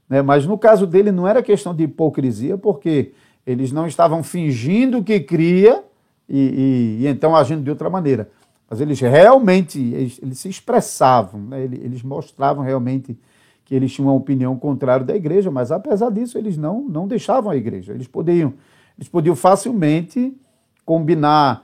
né? 0.09 0.21
mas 0.21 0.45
no 0.45 0.57
caso 0.57 0.85
dele 0.85 1.11
não 1.11 1.27
era 1.27 1.41
questão 1.41 1.73
de 1.73 1.83
hipocrisia, 1.83 2.57
porque 2.57 3.13
eles 3.45 3.71
não 3.71 3.87
estavam 3.87 4.23
fingindo 4.23 5.03
que 5.03 5.19
cria 5.19 5.83
e, 6.27 6.97
e, 6.99 7.03
e 7.03 7.07
então 7.07 7.35
agindo 7.35 7.63
de 7.63 7.69
outra 7.69 7.89
maneira. 7.89 8.29
Mas 8.69 8.81
eles 8.81 8.99
realmente 8.99 9.79
eles, 9.79 10.19
eles 10.21 10.39
se 10.39 10.49
expressavam, 10.49 11.41
né? 11.41 11.63
eles, 11.63 11.79
eles, 11.83 12.03
mostravam 12.03 12.63
realmente 12.63 13.17
que 13.63 13.75
eles 13.75 13.93
tinham 13.93 14.09
uma 14.09 14.15
opinião 14.15 14.57
contrária 14.57 15.05
da 15.05 15.15
igreja, 15.15 15.51
mas 15.51 15.71
apesar 15.71 16.09
disso 16.11 16.37
eles 16.37 16.57
não, 16.57 16.81
não 16.81 17.07
deixavam 17.07 17.51
a 17.51 17.55
igreja. 17.55 17.93
Eles 17.93 18.07
podiam, 18.07 18.53
eles 18.97 19.07
podiam 19.07 19.35
facilmente 19.35 20.35
combinar 20.83 21.63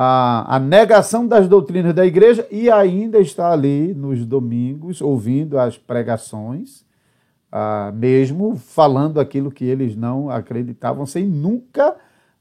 a, 0.00 0.54
a 0.54 0.58
negação 0.60 1.26
das 1.26 1.48
doutrinas 1.48 1.92
da 1.92 2.06
igreja 2.06 2.46
e 2.52 2.70
ainda 2.70 3.18
está 3.18 3.50
ali 3.50 3.92
nos 3.92 4.24
domingos 4.24 5.00
ouvindo 5.00 5.58
as 5.58 5.76
pregações, 5.76 6.86
ah, 7.50 7.90
mesmo 7.92 8.54
falando 8.54 9.18
aquilo 9.18 9.50
que 9.50 9.64
eles 9.64 9.96
não 9.96 10.30
acreditavam, 10.30 11.04
sem 11.04 11.26
nunca 11.26 11.96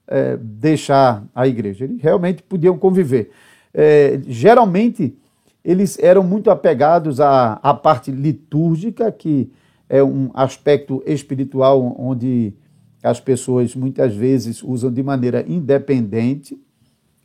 é, 0.06 0.38
deixar 0.38 1.26
a 1.34 1.48
igreja. 1.48 1.86
Eles 1.86 2.00
realmente 2.00 2.44
podiam 2.44 2.78
conviver. 2.78 3.32
É, 3.74 4.22
geralmente, 4.28 5.18
eles 5.66 5.98
eram 5.98 6.22
muito 6.22 6.52
apegados 6.52 7.20
à, 7.20 7.54
à 7.54 7.74
parte 7.74 8.12
litúrgica, 8.12 9.12
que 9.12 9.52
é 9.90 10.04
um 10.04 10.30
aspecto 10.36 11.02
espiritual 11.08 11.96
onde 11.98 12.54
as 13.02 13.20
pessoas 13.20 13.76
muitas 13.76 14.16
vezes 14.16 14.62
usam 14.62 14.92
de 14.92 15.02
maneira 15.02 15.44
independente 15.48 16.56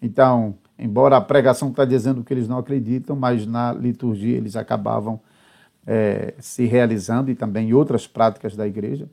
então, 0.03 0.57
embora 0.77 1.17
a 1.17 1.21
pregação 1.21 1.69
está 1.71 1.85
dizendo 1.85 2.25
que 2.25 2.35
eles 2.35 2.49
não 2.49 2.59
acreditam, 2.59 3.15
mas 3.15 3.47
na 3.47 3.73
liturgia 3.73 4.37
eles 4.37 4.57
acabavam 4.57 5.21
é, 5.87 6.35
se 6.41 6.67
realizando 6.67 7.31
e 7.31 7.35
também 7.37 7.73
outras 7.73 8.07
práticas 8.07 8.57
da 8.57 8.67
igreja. 8.67 9.09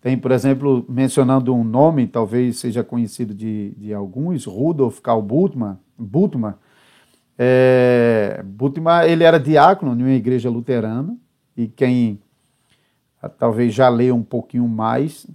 Tem, 0.00 0.16
por 0.16 0.30
exemplo, 0.30 0.84
mencionando 0.88 1.54
um 1.54 1.62
nome, 1.64 2.06
talvez 2.06 2.58
seja 2.58 2.82
conhecido 2.82 3.34
de, 3.34 3.74
de 3.76 3.92
alguns, 3.92 4.46
Rudolf 4.46 5.00
Karl 5.00 5.20
Bultmann. 5.20 5.78
Bultmann, 5.98 6.54
é, 7.36 8.42
ele 9.08 9.24
era 9.24 9.38
diácono 9.38 9.92
em 9.92 10.02
uma 10.02 10.12
igreja 10.12 10.48
luterana 10.48 11.16
e 11.56 11.66
quem 11.66 12.20
ah, 13.20 13.28
talvez 13.28 13.74
já 13.74 13.88
leu 13.88 14.14
um 14.14 14.22
pouquinho 14.22 14.66
mais 14.66 15.26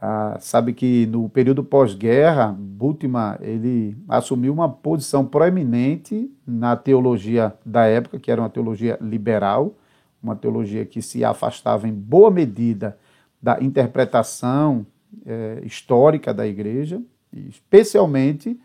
ah, 0.00 0.36
sabe 0.38 0.72
que 0.72 1.06
no 1.06 1.28
período 1.28 1.64
pós-guerra, 1.64 2.54
Bultmann 2.56 3.36
ele 3.40 3.96
assumiu 4.08 4.52
uma 4.52 4.68
posição 4.68 5.24
proeminente 5.24 6.30
na 6.46 6.76
teologia 6.76 7.52
da 7.66 7.84
época, 7.84 8.18
que 8.20 8.30
era 8.30 8.40
uma 8.40 8.48
teologia 8.48 8.96
liberal, 9.00 9.74
uma 10.22 10.36
teologia 10.36 10.84
que 10.84 11.02
se 11.02 11.24
afastava 11.24 11.88
em 11.88 11.92
boa 11.92 12.30
medida 12.30 12.96
da 13.42 13.60
interpretação 13.60 14.86
eh, 15.26 15.62
histórica 15.64 16.32
da 16.32 16.46
igreja, 16.46 17.02
especialmente 17.32 18.58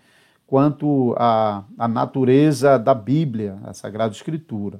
quanto 0.45 1.15
à, 1.17 1.63
à 1.79 1.87
natureza 1.87 2.77
da 2.77 2.93
Bíblia, 2.93 3.57
a 3.63 3.73
Sagrada 3.73 4.13
Escritura. 4.13 4.79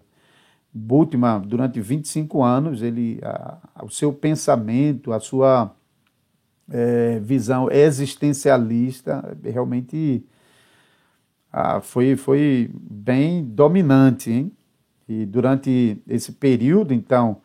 Bultmann, 0.71 1.41
durante 1.41 1.81
25 1.81 2.43
anos, 2.43 2.83
ele, 2.83 3.19
a, 3.23 3.57
o 3.83 3.89
seu 3.89 4.13
pensamento, 4.13 5.11
a 5.11 5.19
sua 5.19 5.71
é, 6.69 7.19
visão 7.19 7.69
existencialista 7.71 9.37
realmente 9.43 10.25
ah, 11.51 11.81
foi, 11.81 12.15
foi 12.15 12.69
bem 12.73 13.43
dominante. 13.43 14.31
Hein? 14.31 14.51
E 15.07 15.25
durante 15.25 16.01
esse 16.07 16.31
período, 16.31 16.93
então, 16.93 17.37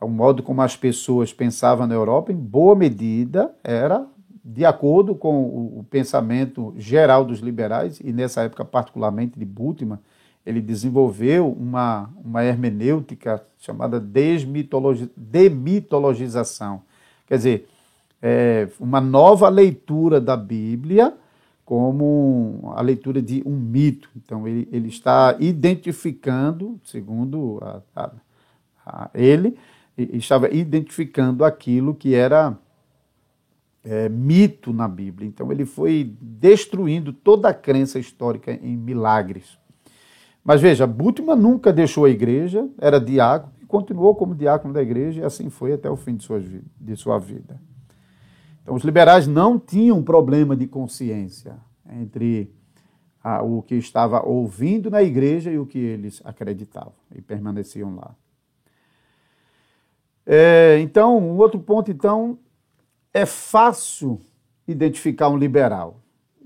o 0.00 0.08
modo 0.08 0.42
como 0.42 0.62
as 0.62 0.76
pessoas 0.76 1.32
pensavam 1.32 1.86
na 1.86 1.94
Europa, 1.94 2.32
em 2.32 2.36
boa 2.36 2.76
medida, 2.76 3.52
era 3.64 4.06
de 4.44 4.64
acordo 4.64 5.16
com 5.16 5.42
o, 5.42 5.80
o 5.80 5.84
pensamento 5.84 6.72
geral 6.76 7.24
dos 7.24 7.40
liberais, 7.40 7.98
e 7.98 8.12
nessa 8.12 8.42
época, 8.42 8.64
particularmente 8.64 9.36
de 9.36 9.44
Bultmann, 9.44 9.98
ele 10.46 10.60
desenvolveu 10.60 11.50
uma, 11.50 12.08
uma 12.24 12.44
hermenêutica 12.44 13.44
chamada 13.58 13.98
desmitologi 13.98 15.10
demitologização. 15.16 16.82
Quer 17.26 17.36
dizer, 17.38 17.68
é, 18.20 18.68
uma 18.80 19.00
nova 19.00 19.48
leitura 19.48 20.20
da 20.20 20.36
Bíblia 20.36 21.16
como 21.66 22.72
a 22.76 22.80
leitura 22.80 23.20
de 23.20 23.42
um 23.44 23.56
mito. 23.56 24.08
Então, 24.16 24.46
ele, 24.46 24.68
ele 24.70 24.88
está 24.88 25.36
identificando, 25.40 26.80
segundo 26.84 27.58
a, 27.60 27.82
a, 27.96 28.12
a 28.86 29.10
ele, 29.12 29.56
estava 29.98 30.48
identificando 30.48 31.44
aquilo 31.44 31.92
que 31.92 32.14
era 32.14 32.56
é, 33.82 34.08
mito 34.08 34.72
na 34.72 34.86
Bíblia. 34.86 35.26
Então, 35.26 35.50
ele 35.50 35.64
foi 35.64 36.16
destruindo 36.20 37.12
toda 37.12 37.48
a 37.48 37.54
crença 37.54 37.98
histórica 37.98 38.52
em 38.52 38.76
milagres. 38.76 39.58
Mas 40.44 40.60
veja, 40.60 40.86
Bultmann 40.86 41.36
nunca 41.36 41.72
deixou 41.72 42.04
a 42.04 42.10
igreja, 42.10 42.68
era 42.78 43.00
diácono, 43.00 43.52
e 43.60 43.66
continuou 43.66 44.14
como 44.14 44.36
diácono 44.36 44.72
da 44.72 44.80
igreja, 44.80 45.22
e 45.22 45.24
assim 45.24 45.50
foi 45.50 45.72
até 45.72 45.90
o 45.90 45.96
fim 45.96 46.14
de 46.14 46.22
sua, 46.22 46.40
de 46.40 46.96
sua 46.96 47.18
vida. 47.18 47.60
Então, 48.66 48.74
os 48.74 48.82
liberais 48.82 49.28
não 49.28 49.60
tinham 49.60 50.02
problema 50.02 50.56
de 50.56 50.66
consciência 50.66 51.56
entre 51.88 52.52
ah, 53.22 53.40
o 53.40 53.62
que 53.62 53.76
estava 53.76 54.26
ouvindo 54.26 54.90
na 54.90 55.04
igreja 55.04 55.52
e 55.52 55.56
o 55.56 55.64
que 55.64 55.78
eles 55.78 56.20
acreditavam 56.24 56.92
e 57.14 57.22
permaneciam 57.22 57.94
lá. 57.94 58.12
É, 60.26 60.80
então, 60.80 61.16
um 61.16 61.36
outro 61.36 61.60
ponto, 61.60 61.92
então, 61.92 62.40
é 63.14 63.24
fácil 63.24 64.20
identificar 64.66 65.28
um 65.28 65.36
liberal. 65.36 66.00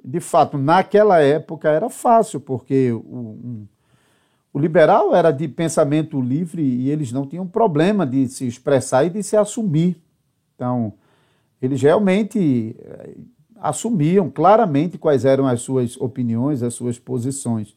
De 0.04 0.20
fato, 0.20 0.58
naquela 0.58 1.22
época 1.22 1.70
era 1.70 1.88
fácil, 1.88 2.38
porque 2.38 2.92
o, 2.92 2.98
um, 2.98 3.66
o 4.52 4.58
liberal 4.58 5.16
era 5.16 5.30
de 5.30 5.48
pensamento 5.48 6.20
livre 6.20 6.60
e 6.60 6.90
eles 6.90 7.12
não 7.12 7.26
tinham 7.26 7.46
problema 7.46 8.06
de 8.06 8.28
se 8.28 8.46
expressar 8.46 9.06
e 9.06 9.08
de 9.08 9.22
se 9.22 9.38
assumir. 9.38 9.96
Então, 10.54 10.92
eles 11.60 11.80
realmente, 11.80 12.76
assumiam 13.56 14.30
claramente 14.30 14.96
quais 14.96 15.24
eram 15.24 15.46
as 15.46 15.60
suas 15.60 15.96
opiniões, 15.96 16.62
as 16.62 16.74
suas 16.74 16.98
posições. 16.98 17.76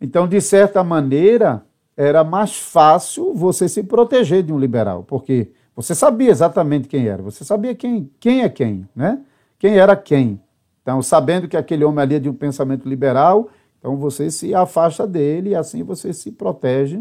Então, 0.00 0.26
de 0.26 0.40
certa 0.40 0.82
maneira, 0.82 1.64
era 1.96 2.24
mais 2.24 2.58
fácil 2.58 3.34
você 3.34 3.68
se 3.68 3.82
proteger 3.82 4.42
de 4.42 4.52
um 4.52 4.58
liberal, 4.58 5.04
porque 5.04 5.50
você 5.74 5.94
sabia 5.94 6.30
exatamente 6.30 6.88
quem 6.88 7.06
era, 7.06 7.22
você 7.22 7.44
sabia 7.44 7.74
quem, 7.74 8.10
quem 8.18 8.42
é 8.42 8.48
quem, 8.48 8.88
né? 8.94 9.20
Quem 9.58 9.78
era 9.78 9.94
quem. 9.94 10.40
Então, 10.82 11.00
sabendo 11.00 11.46
que 11.46 11.56
aquele 11.56 11.84
homem 11.84 12.02
ali 12.02 12.14
é 12.16 12.18
de 12.18 12.28
um 12.28 12.34
pensamento 12.34 12.88
liberal, 12.88 13.48
então 13.78 13.96
você 13.96 14.30
se 14.30 14.54
afasta 14.54 15.06
dele 15.06 15.50
e 15.50 15.54
assim 15.54 15.82
você 15.82 16.12
se 16.12 16.32
protege 16.32 17.00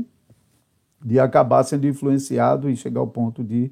de 1.04 1.20
acabar 1.20 1.64
sendo 1.64 1.88
influenciado 1.88 2.70
e 2.70 2.76
chegar 2.76 3.00
ao 3.00 3.08
ponto 3.08 3.44
de, 3.44 3.72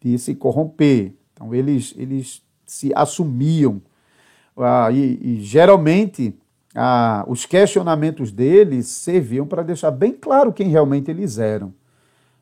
de 0.00 0.18
se 0.18 0.34
corromper. 0.34 1.14
Então, 1.40 1.54
eles, 1.54 1.94
eles 1.96 2.42
se 2.66 2.92
assumiam. 2.94 3.80
Ah, 4.56 4.90
e, 4.92 5.18
e, 5.22 5.40
geralmente 5.40 6.38
ah, 6.74 7.24
os 7.26 7.46
questionamentos 7.46 8.30
deles 8.30 8.88
serviam 8.88 9.46
para 9.46 9.62
deixar 9.62 9.90
bem 9.90 10.12
claro 10.12 10.52
quem 10.52 10.68
realmente 10.68 11.10
eles 11.10 11.38
eram. 11.38 11.72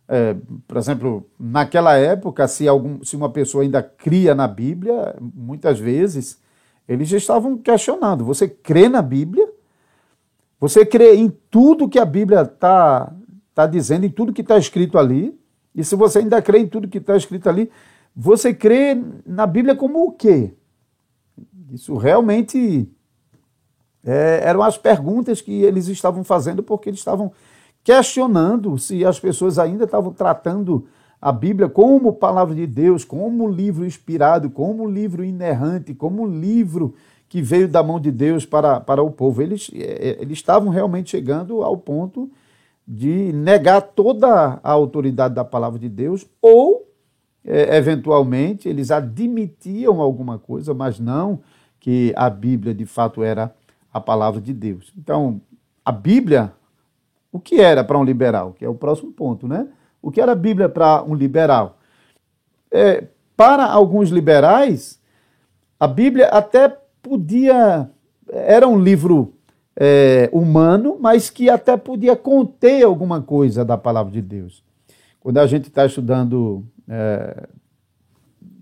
É, 0.09 0.35
por 0.67 0.77
exemplo, 0.79 1.27
naquela 1.39 1.97
época, 1.97 2.49
se, 2.49 2.67
algum, 2.67 3.05
se 3.05 3.15
uma 3.15 3.31
pessoa 3.31 3.63
ainda 3.63 3.83
cria 3.83 4.35
na 4.35 4.49
Bíblia, 4.49 5.15
muitas 5.21 5.79
vezes 5.79 6.41
eles 6.89 7.13
estavam 7.13 7.57
questionando: 7.57 8.25
você 8.25 8.49
crê 8.49 8.89
na 8.89 9.03
Bíblia? 9.03 9.49
Você 10.59 10.85
crê 10.85 11.15
em 11.15 11.31
tudo 11.51 11.89
que 11.89 12.01
a 12.01 12.05
Bíblia 12.05 12.43
está 12.43 13.13
tá 13.55 13.65
dizendo, 13.65 14.07
em 14.07 14.11
tudo 14.11 14.33
que 14.33 14.41
está 14.41 14.59
escrito 14.59 14.99
ali? 14.99 15.39
E 15.73 15.85
se 15.85 15.95
você 15.95 16.19
ainda 16.19 16.43
crê 16.43 16.59
em 16.59 16.67
tudo 16.67 16.89
que 16.89 16.99
está 16.99 17.17
escrito 17.17 17.49
ali, 17.49 17.71
você 18.21 18.53
crê 18.53 19.01
na 19.25 19.47
Bíblia 19.47 19.77
como 19.77 20.03
o 20.03 20.11
quê? 20.11 20.53
Isso 21.73 21.97
realmente 21.97 22.91
é, 24.05 24.41
eram 24.43 24.61
as 24.61 24.77
perguntas 24.77 25.41
que 25.41 25.63
eles 25.63 25.87
estavam 25.87 26.25
fazendo 26.25 26.61
porque 26.61 26.91
eles 26.91 26.99
estavam 26.99 27.31
questionando 27.85 28.77
se 28.77 29.05
as 29.05 29.21
pessoas 29.21 29.57
ainda 29.57 29.85
estavam 29.85 30.13
tratando 30.13 30.89
a 31.23 31.31
Bíblia 31.31 31.69
como 31.69 32.13
palavra 32.13 32.57
de 32.57 32.67
Deus, 32.67 33.05
como 33.05 33.49
livro 33.49 33.87
inspirado, 33.87 34.51
como 34.51 34.91
livro 34.91 35.25
inerrante, 35.25 35.95
como 35.95 36.27
livro 36.27 36.97
que 37.29 37.41
veio 37.41 37.69
da 37.69 37.85
mão 37.85 38.01
de 38.01 38.11
Deus 38.11 38.45
para, 38.45 38.81
para 38.81 39.01
o 39.01 39.13
povo. 39.13 39.41
Eles, 39.43 39.71
é, 39.73 39.79
é, 39.79 40.19
eles 40.21 40.39
estavam 40.39 40.71
realmente 40.71 41.11
chegando 41.11 41.63
ao 41.63 41.77
ponto 41.77 42.29
de 42.85 43.33
negar 43.33 43.81
toda 43.81 44.59
a 44.61 44.71
autoridade 44.73 45.37
da 45.37 45.45
palavra 45.45 45.79
de 45.79 45.89
Deus 45.89 46.27
ou 46.43 46.88
eventualmente 47.49 48.69
eles 48.69 48.91
admitiam 48.91 50.01
alguma 50.01 50.39
coisa, 50.39 50.75
mas 50.75 50.99
não 51.01 51.41
que 51.81 52.13
a 52.17 52.29
Bíblia 52.29 52.75
de 52.75 52.85
fato 52.85 53.23
era 53.23 53.55
a 53.93 54.01
palavra 54.01 54.41
de 54.41 54.53
Deus. 54.53 54.93
Então, 54.97 55.41
a 55.85 55.91
Bíblia, 55.91 56.53
o 57.33 57.41
que 57.41 57.61
era 57.61 57.83
para 57.83 57.99
um 57.99 58.05
liberal? 58.05 58.53
Que 58.53 58.65
é 58.65 58.69
o 58.69 58.75
próximo 58.75 59.13
ponto, 59.13 59.49
né? 59.49 59.67
O 60.03 60.11
que 60.11 60.21
era 60.21 60.33
a 60.33 60.37
Bíblia 60.37 60.69
para 60.69 61.03
um 61.03 61.15
liberal? 61.15 61.79
É, 62.71 63.07
para 63.37 63.65
alguns 63.65 64.11
liberais, 64.11 65.01
a 65.81 65.87
Bíblia 65.87 66.27
até 66.27 66.69
podia. 67.03 67.91
Era 68.31 68.69
um 68.69 68.79
livro 68.79 69.33
é, 69.75 70.29
humano, 70.33 70.99
mas 71.01 71.31
que 71.31 71.49
até 71.49 71.77
podia 71.77 72.15
conter 72.15 72.85
alguma 72.85 73.23
coisa 73.23 73.65
da 73.65 73.79
palavra 73.79 74.13
de 74.13 74.21
Deus. 74.21 74.63
Quando 75.21 75.39
a 75.39 75.47
gente 75.47 75.69
está 75.69 75.87
estudando 75.87 76.67
é, 76.89 77.49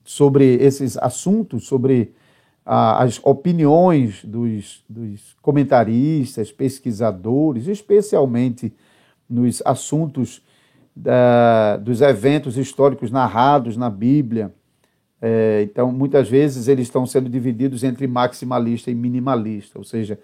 sobre 0.05 0.55
esses 0.57 0.97
assuntos, 0.99 1.67
sobre 1.67 2.13
a, 2.65 3.03
as 3.05 3.21
opiniões 3.23 4.25
dos, 4.25 4.85
dos 4.89 5.37
comentaristas, 5.41 6.51
pesquisadores, 6.51 7.69
especialmente 7.69 8.75
nos 9.29 9.63
assuntos 9.65 10.43
da, 10.95 11.77
dos 11.77 12.01
eventos 12.01 12.57
históricos 12.57 13.11
narrados 13.11 13.77
na 13.77 13.91
Bíblia. 13.91 14.53
É, 15.21 15.63
então, 15.63 15.93
muitas 15.93 16.29
vezes 16.29 16.69
eles 16.69 16.87
estão 16.87 17.07
sendo 17.07 17.29
divididos 17.29 17.85
entre 17.85 18.07
maximalista 18.07 18.91
e 18.91 18.95
minimalista, 18.95 19.79
ou 19.79 19.85
seja, 19.85 20.19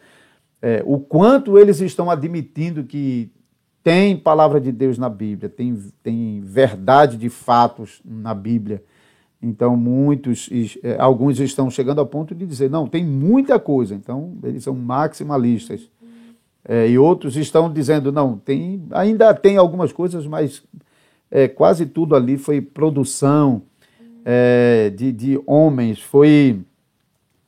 é, 0.61 0.83
o 0.87 0.99
quanto 0.99 1.59
eles 1.59 1.81
estão 1.81 2.11
admitindo 2.11 2.85
que 2.85 3.31
tem 3.83 4.17
palavra 4.17 4.61
de 4.61 4.71
Deus 4.71 4.97
na 4.97 5.09
Bíblia, 5.09 5.49
tem, 5.49 5.77
tem 6.03 6.41
verdade 6.41 7.17
de 7.17 7.29
fatos 7.29 8.01
na 8.05 8.33
Bíblia. 8.35 8.83
Então, 9.43 9.77
muitos, 9.77 10.49
é, 10.85 10.97
alguns 11.01 11.41
estão 11.41 11.69
chegando 11.69 11.99
ao 11.99 12.07
ponto 12.07 12.33
de 12.33 12.47
dizer, 12.47 12.71
não, 12.71 12.87
tem 12.87 13.05
muita 13.05 13.59
coisa. 13.59 13.95
Então, 13.95 14.35
eles 14.45 14.63
são 14.63 14.75
maximalistas. 14.75 15.91
É, 16.65 16.89
e 16.89 16.97
outros 16.97 17.37
estão 17.37 17.73
dizendo, 17.73 18.13
não, 18.13 18.39
tem, 18.39 18.85
ainda 18.93 19.35
tem 19.35 19.57
algumas 19.57 19.93
coisas, 19.93 20.29
mas 20.29 20.63
é, 21.29 21.49
quase 21.49 21.87
tudo 21.87 22.15
ali 22.15 22.39
foi 22.39 22.61
produção 22.61 23.63
é, 24.25 24.93
de, 24.95 25.11
de 25.11 25.41
homens, 25.45 26.01
foi 26.01 26.61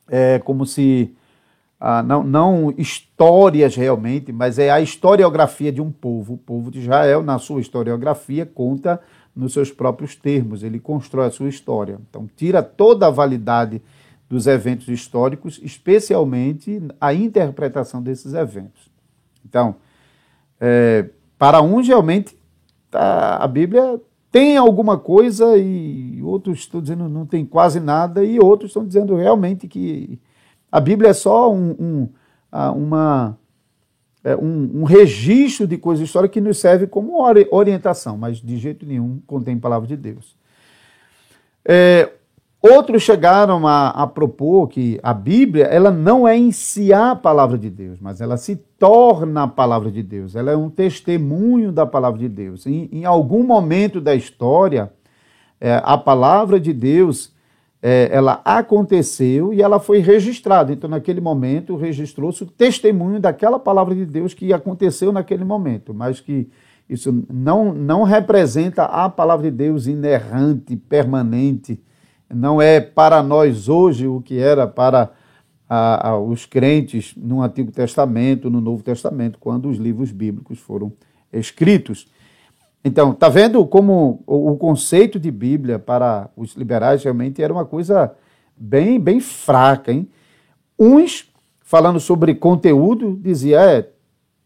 é, 0.09 0.39
como 0.39 0.65
se 0.65 1.13
ah, 1.79 2.01
não, 2.01 2.23
não 2.23 2.73
histórias 2.77 3.75
realmente, 3.75 4.31
mas 4.31 4.57
é 4.57 4.69
a 4.69 4.79
historiografia 4.79 5.71
de 5.71 5.81
um 5.81 5.91
povo. 5.91 6.35
O 6.35 6.37
povo 6.37 6.71
de 6.71 6.79
Israel, 6.79 7.21
na 7.21 7.37
sua 7.37 7.59
historiografia, 7.59 8.45
conta 8.45 8.99
nos 9.35 9.53
seus 9.53 9.71
próprios 9.71 10.15
termos, 10.15 10.63
ele 10.63 10.79
constrói 10.79 11.27
a 11.27 11.31
sua 11.31 11.49
história. 11.49 11.99
Então, 12.09 12.29
tira 12.35 12.63
toda 12.63 13.07
a 13.07 13.11
validade 13.11 13.81
dos 14.29 14.47
eventos 14.47 14.87
históricos, 14.87 15.59
especialmente 15.61 16.81
a 16.99 17.13
interpretação 17.13 18.01
desses 18.01 18.33
eventos. 18.33 18.89
Então, 19.47 19.75
é, 20.59 21.09
para 21.37 21.61
uns, 21.61 21.87
realmente, 21.87 22.35
tá, 22.89 23.37
a 23.37 23.47
Bíblia 23.47 23.99
tem 24.31 24.57
alguma 24.57 24.97
coisa 24.97 25.57
e 25.57 26.21
outros 26.23 26.59
estão 26.59 26.81
dizendo 26.81 27.07
não 27.07 27.25
tem 27.25 27.45
quase 27.45 27.79
nada, 27.79 28.23
e 28.23 28.39
outros 28.39 28.71
estão 28.71 28.85
dizendo 28.85 29.15
realmente 29.15 29.67
que 29.67 30.19
a 30.75 30.81
Bíblia 30.81 31.11
é 31.11 31.13
só 31.13 31.49
um, 31.53 31.69
um, 31.79 32.09
uma, 32.75 33.37
é, 34.21 34.35
um, 34.35 34.81
um, 34.81 34.83
registro 34.83 35.65
de 35.65 35.77
coisas 35.77 36.05
históricas 36.05 36.33
que 36.33 36.41
nos 36.41 36.57
serve 36.57 36.85
como 36.85 37.23
orientação, 37.49 38.17
mas 38.17 38.41
de 38.41 38.57
jeito 38.57 38.85
nenhum 38.85 39.21
contém 39.25 39.57
palavra 39.57 39.87
de 39.87 39.95
Deus. 39.95 40.35
É, 41.63 42.11
outros 42.61 43.03
chegaram 43.03 43.65
a, 43.65 43.87
a, 43.87 44.05
propor 44.05 44.67
que 44.67 44.99
a 45.01 45.13
Bíblia 45.13 45.63
ela 45.63 45.91
não 45.91 46.27
é 46.27 46.37
em 46.37 46.51
si 46.51 46.91
a 46.91 47.15
palavra 47.15 47.57
de 47.57 47.69
Deus, 47.69 47.97
mas 48.01 48.19
ela 48.19 48.35
se 48.35 48.57
torna 48.77 49.43
a 49.43 49.47
palavra 49.47 49.89
de 49.89 50.03
Deus. 50.03 50.35
Ela 50.35 50.51
é 50.51 50.57
um 50.57 50.69
testemunho 50.69 51.71
da 51.71 51.85
palavra 51.85 52.19
de 52.19 52.27
Deus. 52.27 52.67
Em, 52.67 52.89
em 52.91 53.05
algum 53.05 53.43
momento 53.43 54.01
da 54.01 54.13
história, 54.13 54.91
é, 55.57 55.81
a 55.85 55.97
palavra 55.97 56.59
de 56.59 56.73
Deus 56.73 57.33
é, 57.87 58.09
ela 58.11 58.41
aconteceu 58.43 59.53
e 59.53 59.61
ela 59.61 59.79
foi 59.79 59.99
registrada. 59.99 60.73
Então, 60.73 60.89
naquele 60.89 61.21
momento, 61.21 61.75
registrou-se 61.75 62.41
o 62.41 62.47
testemunho 62.47 63.19
daquela 63.19 63.59
palavra 63.59 63.93
de 63.93 64.07
Deus 64.07 64.33
que 64.33 64.51
aconteceu 64.51 65.11
naquele 65.11 65.45
momento, 65.45 65.93
mas 65.93 66.19
que 66.19 66.49
isso 66.89 67.23
não, 67.31 67.75
não 67.75 68.01
representa 68.01 68.85
a 68.85 69.07
palavra 69.07 69.51
de 69.51 69.55
Deus 69.55 69.85
inerrante, 69.85 70.75
permanente. 70.75 71.79
Não 72.27 72.59
é 72.59 72.81
para 72.81 73.21
nós 73.21 73.69
hoje 73.69 74.07
o 74.07 74.19
que 74.19 74.39
era 74.39 74.65
para 74.65 75.11
a, 75.69 76.09
a, 76.09 76.19
os 76.19 76.43
crentes 76.43 77.13
no 77.15 77.43
Antigo 77.43 77.71
Testamento, 77.71 78.49
no 78.49 78.61
Novo 78.61 78.81
Testamento, 78.81 79.37
quando 79.39 79.69
os 79.69 79.77
livros 79.77 80.11
bíblicos 80.11 80.57
foram 80.57 80.91
escritos. 81.31 82.07
Então, 82.87 83.13
está 83.13 83.27
vendo 83.29 83.65
como 83.65 84.21
o 84.27 84.55
conceito 84.57 85.19
de 85.19 85.31
Bíblia 85.31 85.79
para 85.79 86.29
os 86.37 86.53
liberais 86.53 87.03
realmente 87.03 87.41
era 87.41 87.51
uma 87.51 87.65
coisa 87.65 88.13
bem, 88.55 88.99
bem 88.99 89.19
fraca, 89.19 89.91
hein? 89.91 90.07
Uns, 90.77 91.27
falando 91.61 91.99
sobre 91.99 92.35
conteúdo, 92.35 93.19
dizia, 93.19 93.59
é, 93.59 93.89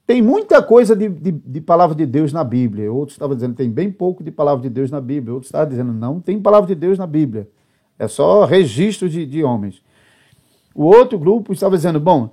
tem 0.08 0.22
muita 0.22 0.64
coisa 0.64 0.96
de, 0.96 1.10
de, 1.10 1.34
de, 1.34 1.60
palavra 1.60 1.94
de 1.94 2.06
Deus 2.06 2.32
na 2.32 2.42
Bíblia. 2.42 2.90
Outros 2.90 3.16
estavam 3.16 3.36
dizendo, 3.36 3.56
tem 3.56 3.70
bem 3.70 3.92
pouco 3.92 4.24
de 4.24 4.32
palavra 4.32 4.62
de 4.62 4.70
Deus 4.70 4.90
na 4.90 5.02
Bíblia. 5.02 5.34
Outros 5.34 5.50
estavam 5.50 5.68
dizendo, 5.68 5.92
não 5.92 6.22
tem 6.22 6.40
palavra 6.40 6.68
de 6.68 6.76
Deus 6.76 6.98
na 6.98 7.06
Bíblia. 7.06 7.46
É 8.00 8.08
só 8.08 8.46
registro 8.46 9.10
de, 9.10 9.26
de 9.26 9.44
homens. 9.44 9.82
O 10.74 10.86
outro 10.86 11.20
grupo 11.20 11.52
estava 11.52 11.76
dizendo, 11.76 12.00
bom, 12.00 12.30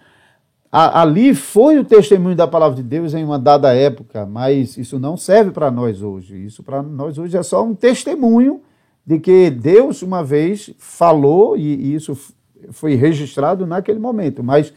ali 0.70 1.35
foi 1.35 1.79
o 1.79 1.85
testemunho 1.85 2.37
da 2.37 2.46
palavra 2.46 2.76
de 2.76 2.83
Deus 2.83 3.14
em 3.14 3.24
uma 3.24 3.38
dada 3.38 3.74
época, 3.74 4.26
mas 4.26 4.76
isso 4.76 4.98
não 4.98 5.16
serve 5.16 5.50
para 5.50 5.70
nós 5.70 6.02
hoje. 6.02 6.44
Isso 6.44 6.62
para 6.62 6.83
nós 6.83 7.18
hoje 7.18 7.37
é 7.37 7.42
só 7.42 7.64
um 7.64 7.74
testemunho 7.74 8.61
de 9.05 9.18
que 9.18 9.50
Deus 9.50 10.02
uma 10.02 10.22
vez 10.24 10.70
falou 10.79 11.57
e 11.57 11.94
isso 11.94 12.16
foi 12.70 12.94
registrado 12.94 13.66
naquele 13.66 13.98
momento, 13.98 14.42
mas 14.42 14.72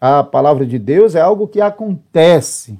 a 0.00 0.22
palavra 0.22 0.64
de 0.64 0.78
Deus 0.78 1.14
é 1.14 1.20
algo 1.20 1.48
que 1.48 1.60
acontece. 1.60 2.78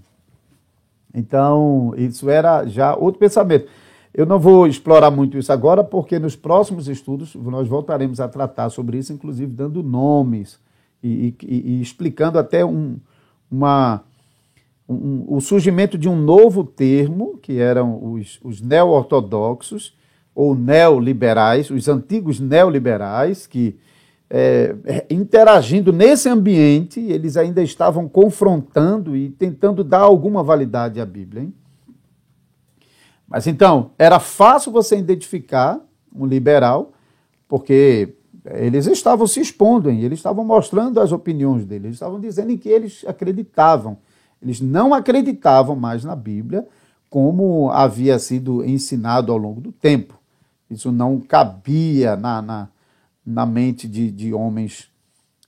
Então, 1.12 1.94
isso 1.96 2.28
era 2.28 2.66
já 2.66 2.94
outro 2.94 3.18
pensamento. 3.18 3.66
Eu 4.12 4.26
não 4.26 4.38
vou 4.38 4.66
explorar 4.66 5.10
muito 5.10 5.36
isso 5.36 5.52
agora, 5.52 5.82
porque 5.82 6.18
nos 6.18 6.36
próximos 6.36 6.86
estudos 6.86 7.34
nós 7.34 7.66
voltaremos 7.66 8.20
a 8.20 8.28
tratar 8.28 8.70
sobre 8.70 8.98
isso, 8.98 9.12
inclusive 9.12 9.52
dando 9.52 9.82
nomes 9.82 10.58
e, 11.04 11.34
e, 11.42 11.82
explicando 11.82 12.38
até 12.38 12.64
um, 12.64 12.96
uma, 13.50 14.02
um, 14.88 15.24
o 15.28 15.40
surgimento 15.40 15.98
de 15.98 16.08
um 16.08 16.16
novo 16.16 16.64
termo, 16.64 17.38
que 17.38 17.58
eram 17.58 18.12
os, 18.12 18.40
os 18.42 18.60
neo-ortodoxos 18.60 19.94
ou 20.34 20.54
neoliberais, 20.54 21.70
os 21.70 21.88
antigos 21.88 22.40
neoliberais, 22.40 23.46
que 23.46 23.76
é, 24.30 24.74
é, 24.84 25.06
interagindo 25.10 25.92
nesse 25.92 26.28
ambiente, 26.28 26.98
eles 27.00 27.36
ainda 27.36 27.62
estavam 27.62 28.08
confrontando 28.08 29.14
e 29.14 29.30
tentando 29.30 29.84
dar 29.84 30.00
alguma 30.00 30.42
validade 30.42 31.00
à 31.00 31.06
Bíblia. 31.06 31.42
Hein? 31.42 31.54
Mas 33.28 33.46
então, 33.46 33.90
era 33.98 34.18
fácil 34.18 34.72
você 34.72 34.96
identificar 34.96 35.80
um 36.14 36.26
liberal, 36.26 36.92
porque 37.46 38.14
eles 38.44 38.86
estavam 38.86 39.26
se 39.26 39.40
expondo, 39.40 39.90
hein? 39.90 40.02
eles 40.02 40.18
estavam 40.18 40.44
mostrando 40.44 41.00
as 41.00 41.12
opiniões 41.12 41.64
deles, 41.64 41.84
eles 41.84 41.96
estavam 41.96 42.20
dizendo 42.20 42.50
em 42.50 42.58
que 42.58 42.68
eles 42.68 43.04
acreditavam. 43.06 43.96
Eles 44.42 44.60
não 44.60 44.92
acreditavam 44.92 45.74
mais 45.74 46.04
na 46.04 46.14
Bíblia 46.14 46.66
como 47.08 47.70
havia 47.70 48.18
sido 48.18 48.64
ensinado 48.64 49.32
ao 49.32 49.38
longo 49.38 49.60
do 49.60 49.72
tempo. 49.72 50.18
Isso 50.68 50.90
não 50.90 51.20
cabia 51.20 52.16
na, 52.16 52.42
na, 52.42 52.68
na 53.24 53.46
mente 53.46 53.88
de, 53.88 54.10
de 54.10 54.34
homens, 54.34 54.90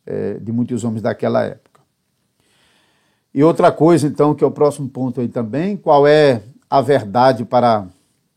é, 0.07 0.35
de 0.35 0.53
muitos 0.53 0.85
homens 0.85 1.03
daquela 1.03 1.43
época. 1.43 1.81
E 3.35 3.45
outra 3.45 3.71
coisa, 3.71 4.07
então, 4.07 4.35
que 4.35 4.43
é 4.43 4.47
o 4.47 4.51
próximo 4.51 4.89
ponto 4.89 5.21
aí 5.21 5.29
também, 5.29 5.77
qual 5.77 6.07
é 6.07 6.41
a 6.71 6.81
verdade 6.81 7.45
para, 7.45 7.87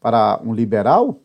para 0.02 0.42
um 0.44 0.54
liberal? 0.54 1.20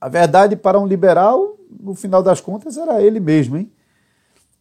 A 0.00 0.08
verdade 0.08 0.56
para 0.56 0.78
um 0.78 0.86
liberal, 0.86 1.57
no 1.80 1.94
final 1.94 2.22
das 2.22 2.40
contas, 2.40 2.76
era 2.76 3.02
ele 3.02 3.20
mesmo, 3.20 3.56
hein? 3.56 3.70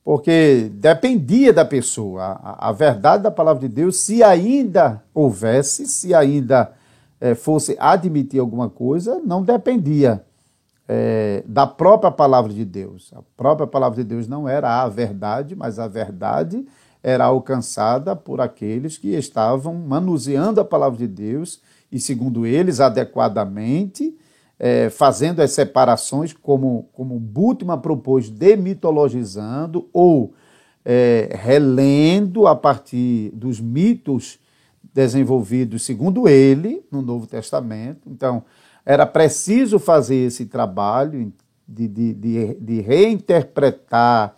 Porque 0.04 0.72
dependia 0.74 1.52
da 1.52 1.65
pessoa. 1.65 2.39
A, 2.41 2.70
a 2.70 2.72
verdade 2.72 3.24
da 3.24 3.32
palavra 3.32 3.67
de 3.67 3.74
Deus, 3.74 3.98
se 3.98 4.24
ainda 4.24 5.04
houvesse, 5.13 5.86
se 5.86 6.13
ainda 6.13 6.74
é, 7.20 7.36
fosse 7.36 7.76
admitir 7.80 8.39
alguma 8.39 8.70
coisa, 8.70 9.22
não 9.26 9.43
dependia 9.43 10.24
é, 10.88 11.43
da 11.46 11.67
própria 11.67 12.12
palavra 12.12 12.54
de 12.54 12.63
Deus. 12.63 13.12
A 13.13 13.22
própria 13.36 13.67
palavra 13.67 13.98
de 13.98 14.04
Deus 14.04 14.28
não 14.28 14.48
era 14.48 14.82
a 14.82 14.88
verdade, 14.88 15.56
mas 15.56 15.78
a 15.78 15.88
verdade 15.88 16.65
era 17.04 17.26
alcançada 17.26 18.15
por 18.15 18.41
aqueles 18.41 18.98
que 18.98 19.10
estavam 19.10 19.74
manuseando 19.74 20.62
a 20.62 20.65
palavra 20.65 20.98
de 20.98 21.08
Deus 21.08 21.62
e, 21.91 22.00
segundo 22.00 22.46
eles, 22.46 22.80
adequadamente, 22.80 24.17
é, 24.60 24.89
fazendo 24.89 25.41
as 25.41 25.52
separações, 25.52 26.34
como, 26.34 26.89
como 26.93 27.20
Bultmann 27.20 27.80
propôs, 27.80 28.30
demitologizando 28.30 29.88
ou 29.93 30.34
é, 30.84 31.30
relendo 31.34 32.48
a 32.48 32.56
partir 32.56 33.30
dos 33.34 33.60
mitos 33.60 34.39
desenvolvidos, 34.93 35.84
segundo 35.84 36.28
ele, 36.28 36.84
no 36.91 37.02
Novo 37.02 37.28
Testamento. 37.28 38.10
Então, 38.10 38.43
era 38.86 39.06
preciso 39.06 39.78
fazer 39.78 40.15
esse 40.15 40.46
trabalho 40.46 41.32
de, 41.67 41.88
de, 41.88 42.13
de, 42.13 42.54
de 42.56 42.82
reinterpretar, 42.82 44.36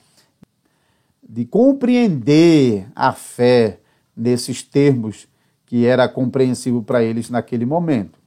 de 1.22 1.46
compreender 1.46 2.88
a 2.96 3.14
fé 3.14 3.80
nesses 4.18 4.64
termos 4.64 5.28
que 5.66 5.86
era 5.86 6.10
compreensível 6.10 6.82
para 6.82 7.04
eles 7.04 7.30
naquele 7.30 7.64
momento. 7.64 8.19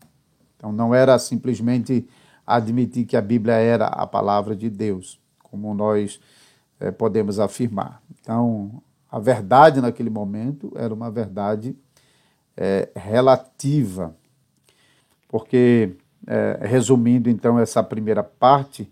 Então 0.63 0.71
não 0.71 0.95
era 0.95 1.19
simplesmente 1.19 2.09
admitir 2.47 3.05
que 3.05 3.17
a 3.17 3.21
Bíblia 3.21 3.55
era 3.55 3.87
a 3.87 4.07
palavra 4.07 4.55
de 4.55 4.71
Deus, 4.71 5.21
como 5.43 5.75
nós 5.75 6.21
é, 6.79 6.93
podemos 6.93 7.41
afirmar. 7.41 8.01
Então 8.21 8.81
a 9.11 9.19
verdade 9.19 9.81
naquele 9.81 10.09
momento 10.09 10.73
era 10.77 10.95
uma 10.95 11.11
verdade 11.11 11.77
é, 12.57 12.91
relativa, 12.95 14.15
porque 15.27 15.97
é, 16.29 16.61
resumindo 16.63 17.29
então 17.29 17.59
essa 17.59 17.83
primeira 17.83 18.23
parte, 18.23 18.89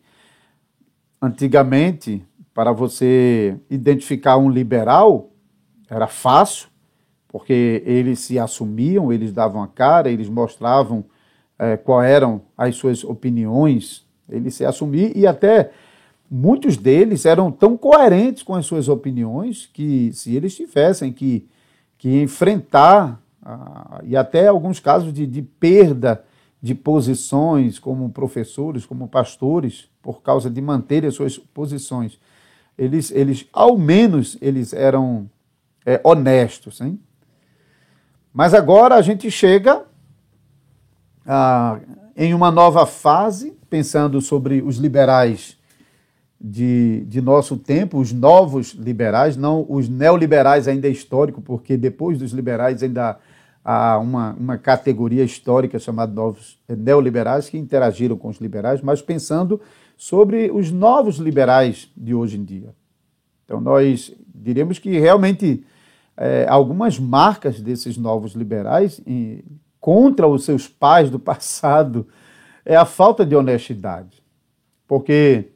antigamente, 1.22 2.26
para 2.52 2.72
você 2.72 3.56
identificar 3.70 4.36
um 4.38 4.50
liberal, 4.50 5.30
era 5.88 6.08
fácil, 6.08 6.68
porque 7.28 7.80
eles 7.86 8.18
se 8.18 8.40
assumiam, 8.40 9.12
eles 9.12 9.32
davam 9.32 9.62
a 9.62 9.68
cara, 9.68 10.10
eles 10.10 10.28
mostravam 10.28 11.04
é, 11.60 11.76
quais 11.76 12.10
eram 12.10 12.40
as 12.56 12.74
suas 12.76 13.04
opiniões, 13.04 14.06
eles 14.26 14.54
se 14.54 14.64
assumiam 14.64 15.12
e 15.14 15.26
até 15.26 15.70
muitos 16.30 16.78
deles 16.78 17.26
eram 17.26 17.52
tão 17.52 17.76
coerentes 17.76 18.42
com 18.42 18.54
as 18.54 18.64
suas 18.64 18.88
opiniões 18.88 19.68
que 19.70 20.10
se 20.14 20.34
eles 20.34 20.56
tivessem 20.56 21.12
que, 21.12 21.46
que 21.98 22.22
enfrentar, 22.22 23.20
ah, 23.42 24.00
e 24.04 24.16
até 24.16 24.46
alguns 24.46 24.80
casos 24.80 25.12
de, 25.12 25.26
de 25.26 25.42
perda 25.42 26.24
de 26.62 26.74
posições 26.74 27.78
como 27.78 28.08
professores, 28.08 28.86
como 28.86 29.06
pastores, 29.06 29.90
por 30.00 30.22
causa 30.22 30.48
de 30.48 30.62
manter 30.62 31.04
as 31.04 31.14
suas 31.14 31.36
posições. 31.36 32.18
Eles, 32.76 33.10
eles 33.10 33.46
ao 33.52 33.76
menos, 33.76 34.38
eles 34.40 34.72
eram 34.72 35.28
é, 35.84 36.00
honestos. 36.02 36.80
Hein? 36.80 36.98
Mas 38.32 38.54
agora 38.54 38.94
a 38.94 39.02
gente 39.02 39.30
chega 39.30 39.89
ah, 41.32 41.78
em 42.16 42.34
uma 42.34 42.50
nova 42.50 42.84
fase, 42.84 43.56
pensando 43.70 44.20
sobre 44.20 44.60
os 44.62 44.78
liberais 44.78 45.56
de, 46.40 47.04
de 47.06 47.20
nosso 47.20 47.56
tempo, 47.56 47.98
os 47.98 48.12
novos 48.12 48.72
liberais, 48.72 49.36
não 49.36 49.64
os 49.68 49.88
neoliberais 49.88 50.66
ainda 50.66 50.88
é 50.88 50.90
histórico, 50.90 51.40
porque 51.40 51.76
depois 51.76 52.18
dos 52.18 52.32
liberais 52.32 52.82
ainda 52.82 53.16
a 53.64 53.96
uma, 53.98 54.32
uma 54.32 54.58
categoria 54.58 55.22
histórica 55.22 55.78
chamada 55.78 56.12
novos 56.12 56.58
eh, 56.68 56.74
neoliberais 56.74 57.48
que 57.48 57.56
interagiram 57.56 58.16
com 58.16 58.28
os 58.28 58.38
liberais, 58.40 58.80
mas 58.82 59.00
pensando 59.00 59.60
sobre 59.96 60.50
os 60.50 60.72
novos 60.72 61.18
liberais 61.18 61.88
de 61.96 62.12
hoje 62.12 62.38
em 62.38 62.44
dia. 62.44 62.74
Então, 63.44 63.60
nós 63.60 64.12
diríamos 64.34 64.80
que 64.80 64.98
realmente 64.98 65.64
é, 66.16 66.44
algumas 66.48 66.98
marcas 66.98 67.60
desses 67.60 67.96
novos 67.96 68.32
liberais 68.32 69.00
contra 69.80 70.28
os 70.28 70.44
seus 70.44 70.68
pais 70.68 71.10
do 71.10 71.18
passado 71.20 72.06
é 72.64 72.76
a 72.76 72.84
falta 72.84 73.24
de 73.24 73.34
honestidade. 73.34 74.22
Porque 74.86 75.52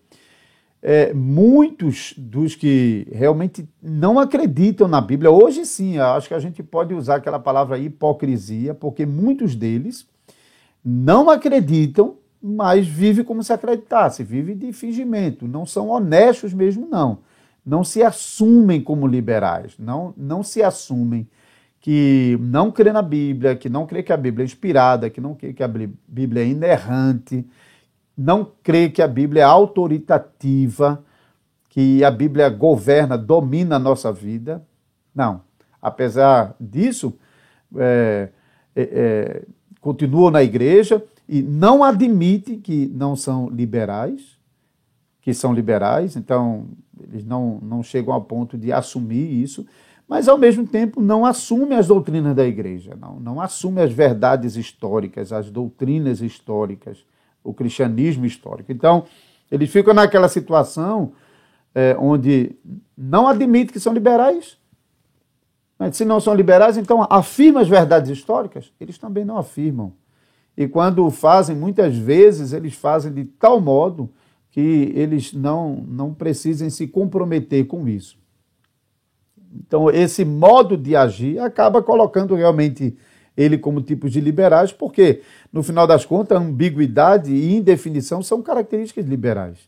é, 0.86 1.14
muitos 1.14 2.14
dos 2.16 2.54
que 2.54 3.08
realmente 3.10 3.68
não 3.82 4.18
acreditam 4.18 4.86
na 4.86 5.00
Bíblia, 5.00 5.30
hoje 5.30 5.64
sim, 5.64 5.98
acho 5.98 6.28
que 6.28 6.34
a 6.34 6.38
gente 6.38 6.62
pode 6.62 6.92
usar 6.92 7.16
aquela 7.16 7.38
palavra 7.38 7.78
hipocrisia, 7.78 8.74
porque 8.74 9.06
muitos 9.06 9.54
deles 9.54 10.06
não 10.84 11.30
acreditam, 11.30 12.18
mas 12.40 12.86
vivem 12.86 13.24
como 13.24 13.42
se 13.42 13.50
acreditasse, 13.50 14.22
vivem 14.22 14.56
de 14.56 14.72
fingimento, 14.74 15.48
não 15.48 15.64
são 15.64 15.88
honestos 15.88 16.52
mesmo, 16.52 16.86
não. 16.86 17.20
Não 17.64 17.82
se 17.82 18.02
assumem 18.02 18.82
como 18.82 19.06
liberais, 19.06 19.72
não, 19.78 20.12
não 20.18 20.42
se 20.42 20.62
assumem 20.62 21.26
que 21.84 22.38
não 22.40 22.70
crê 22.70 22.94
na 22.94 23.02
Bíblia, 23.02 23.54
que 23.54 23.68
não 23.68 23.86
crê 23.86 24.02
que 24.02 24.10
a 24.10 24.16
Bíblia 24.16 24.42
é 24.42 24.46
inspirada, 24.46 25.10
que 25.10 25.20
não 25.20 25.34
crê 25.34 25.52
que 25.52 25.62
a 25.62 25.68
Bíblia 25.68 26.42
é 26.42 26.46
inerrante, 26.46 27.46
não 28.16 28.50
crê 28.62 28.88
que 28.88 29.02
a 29.02 29.06
Bíblia 29.06 29.42
é 29.42 29.44
autoritativa, 29.44 31.04
que 31.68 32.02
a 32.02 32.10
Bíblia 32.10 32.48
governa, 32.48 33.18
domina 33.18 33.76
a 33.76 33.78
nossa 33.78 34.10
vida. 34.10 34.66
Não. 35.14 35.42
Apesar 35.82 36.56
disso, 36.58 37.18
é, 37.76 38.30
é, 38.74 38.82
é, 38.82 39.42
continuam 39.78 40.30
na 40.30 40.42
igreja 40.42 41.04
e 41.28 41.42
não 41.42 41.84
admitem 41.84 42.62
que 42.62 42.90
não 42.94 43.14
são 43.14 43.50
liberais, 43.50 44.38
que 45.20 45.34
são 45.34 45.52
liberais, 45.52 46.16
então 46.16 46.66
eles 46.98 47.26
não, 47.26 47.58
não 47.60 47.82
chegam 47.82 48.14
a 48.14 48.20
ponto 48.22 48.56
de 48.56 48.72
assumir 48.72 49.42
isso, 49.42 49.66
mas 50.08 50.28
ao 50.28 50.36
mesmo 50.36 50.66
tempo 50.66 51.00
não 51.00 51.24
assumem 51.24 51.78
as 51.78 51.86
doutrinas 51.86 52.34
da 52.34 52.44
igreja, 52.44 52.96
não, 53.00 53.18
não 53.18 53.40
assumem 53.40 53.84
as 53.84 53.92
verdades 53.92 54.56
históricas, 54.56 55.32
as 55.32 55.50
doutrinas 55.50 56.20
históricas 56.20 57.04
o 57.44 57.52
cristianismo 57.52 58.24
histórico. 58.24 58.72
Então, 58.72 59.04
eles 59.52 59.70
ficam 59.70 59.92
naquela 59.92 60.28
situação 60.28 61.12
é, 61.74 61.94
onde 62.00 62.56
não 62.96 63.28
admitem 63.28 63.72
que 63.72 63.78
são 63.78 63.92
liberais. 63.92 64.56
Mas 65.78 65.96
se 65.96 66.04
não 66.04 66.18
são 66.18 66.34
liberais, 66.34 66.78
então 66.78 67.06
afirmam 67.10 67.60
as 67.60 67.68
verdades 67.68 68.10
históricas? 68.10 68.72
Eles 68.80 68.96
também 68.96 69.24
não 69.24 69.36
afirmam. 69.36 69.92
E 70.56 70.66
quando 70.66 71.08
fazem, 71.10 71.54
muitas 71.54 71.96
vezes, 71.96 72.52
eles 72.52 72.74
fazem 72.74 73.12
de 73.12 73.24
tal 73.24 73.60
modo 73.60 74.08
que 74.50 74.92
eles 74.94 75.32
não, 75.32 75.84
não 75.86 76.14
precisem 76.14 76.70
se 76.70 76.86
comprometer 76.86 77.66
com 77.66 77.88
isso. 77.88 78.16
Então, 79.54 79.90
esse 79.90 80.24
modo 80.24 80.76
de 80.76 80.96
agir 80.96 81.38
acaba 81.38 81.82
colocando 81.82 82.34
realmente 82.34 82.96
ele 83.36 83.58
como 83.58 83.80
tipos 83.80 84.12
de 84.12 84.20
liberais, 84.20 84.72
porque, 84.72 85.22
no 85.52 85.62
final 85.62 85.86
das 85.86 86.04
contas, 86.04 86.40
ambiguidade 86.40 87.32
e 87.32 87.54
indefinição 87.54 88.22
são 88.22 88.42
características 88.42 89.06
liberais. 89.06 89.58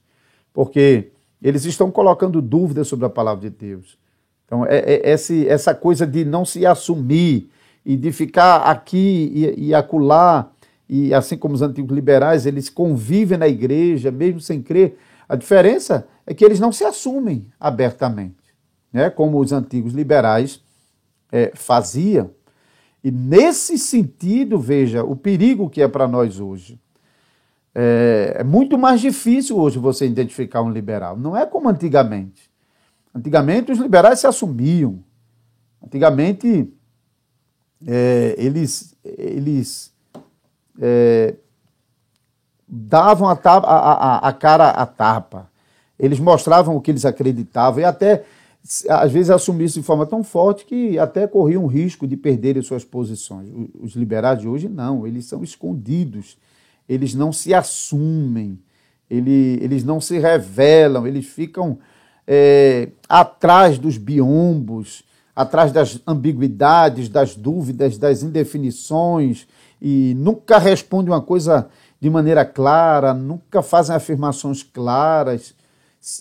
Porque 0.52 1.10
eles 1.42 1.64
estão 1.64 1.90
colocando 1.90 2.40
dúvidas 2.40 2.88
sobre 2.88 3.06
a 3.06 3.10
palavra 3.10 3.48
de 3.48 3.56
Deus. 3.56 3.98
Então, 4.44 4.64
é, 4.64 4.78
é, 4.78 5.10
esse, 5.10 5.46
essa 5.48 5.74
coisa 5.74 6.06
de 6.06 6.24
não 6.24 6.44
se 6.44 6.64
assumir 6.64 7.50
e 7.84 7.96
de 7.96 8.12
ficar 8.12 8.58
aqui 8.62 9.54
e, 9.56 9.68
e 9.68 9.74
acolá, 9.74 10.50
e 10.88 11.12
assim 11.12 11.36
como 11.36 11.54
os 11.54 11.62
antigos 11.62 11.94
liberais, 11.94 12.46
eles 12.46 12.68
convivem 12.68 13.38
na 13.38 13.48
igreja, 13.48 14.10
mesmo 14.10 14.40
sem 14.40 14.62
crer. 14.62 14.96
A 15.28 15.34
diferença 15.34 16.06
é 16.24 16.32
que 16.32 16.44
eles 16.44 16.60
não 16.60 16.70
se 16.70 16.84
assumem 16.84 17.46
abertamente, 17.58 18.36
né? 18.92 19.10
como 19.10 19.38
os 19.38 19.52
antigos 19.52 19.92
liberais 19.92 20.60
é, 21.30 21.52
faziam. 21.54 22.30
E 23.02 23.10
nesse 23.10 23.78
sentido, 23.78 24.58
veja, 24.58 25.04
o 25.04 25.14
perigo 25.14 25.70
que 25.70 25.80
é 25.80 25.88
para 25.88 26.08
nós 26.08 26.40
hoje. 26.40 26.80
É, 27.74 28.38
é, 28.38 28.42
muito 28.44 28.78
mais 28.78 29.00
difícil 29.00 29.58
hoje 29.58 29.78
você 29.78 30.06
identificar 30.06 30.62
um 30.62 30.70
liberal. 30.70 31.16
Não 31.16 31.36
é 31.36 31.44
como 31.44 31.68
antigamente. 31.68 32.50
Antigamente 33.14 33.70
os 33.70 33.78
liberais 33.78 34.20
se 34.20 34.26
assumiam. 34.26 35.04
Antigamente 35.84 36.72
é, 37.86 38.34
eles, 38.38 38.96
eles 39.04 39.94
é, 40.80 41.34
davam 42.66 43.28
a, 43.28 43.36
tapa, 43.36 43.66
a, 43.68 43.92
a, 43.92 44.28
a 44.28 44.32
cara 44.32 44.70
à 44.70 44.86
tapa. 44.86 45.50
Eles 45.98 46.18
mostravam 46.18 46.76
o 46.76 46.80
que 46.80 46.90
eles 46.90 47.04
acreditavam 47.04 47.80
e 47.80 47.84
até 47.84 48.24
às 48.88 49.12
vezes 49.12 49.30
assumissem 49.30 49.80
de 49.80 49.86
forma 49.86 50.06
tão 50.06 50.24
forte 50.24 50.64
que 50.64 50.98
até 50.98 51.26
corriam 51.26 51.64
o 51.64 51.68
risco 51.68 52.06
de 52.06 52.16
perderem 52.16 52.62
suas 52.62 52.84
posições. 52.84 53.48
Os 53.80 53.94
liberais 53.94 54.40
de 54.40 54.48
hoje 54.48 54.68
não, 54.68 55.06
eles 55.06 55.26
são 55.26 55.44
escondidos, 55.44 56.36
eles 56.88 57.14
não 57.14 57.32
se 57.32 57.54
assumem, 57.54 58.58
eles, 59.08 59.62
eles 59.62 59.84
não 59.84 60.00
se 60.00 60.18
revelam, 60.18 61.06
eles 61.06 61.26
ficam 61.26 61.78
é, 62.26 62.88
atrás 63.08 63.78
dos 63.78 63.98
biombos, 63.98 65.04
atrás 65.34 65.70
das 65.70 66.00
ambiguidades, 66.06 67.08
das 67.08 67.36
dúvidas, 67.36 67.98
das 67.98 68.22
indefinições. 68.22 69.46
E 69.80 70.14
nunca 70.16 70.58
respondem 70.58 71.12
uma 71.12 71.20
coisa 71.20 71.68
de 72.00 72.10
maneira 72.10 72.44
clara, 72.44 73.14
nunca 73.14 73.62
fazem 73.62 73.94
afirmações 73.94 74.62
claras. 74.62 75.54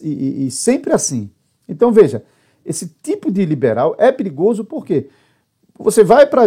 E, 0.02 0.10
e, 0.10 0.48
e 0.48 0.52
sempre 0.52 0.94
assim. 0.94 1.30
Então 1.68 1.92
veja, 1.92 2.24
esse 2.66 2.88
tipo 3.04 3.32
de 3.32 3.46
liberal 3.46 3.96
é 3.98 4.12
perigoso 4.12 4.66
porque 4.66 5.08
você 5.78 6.04
vai 6.04 6.26
para, 6.26 6.46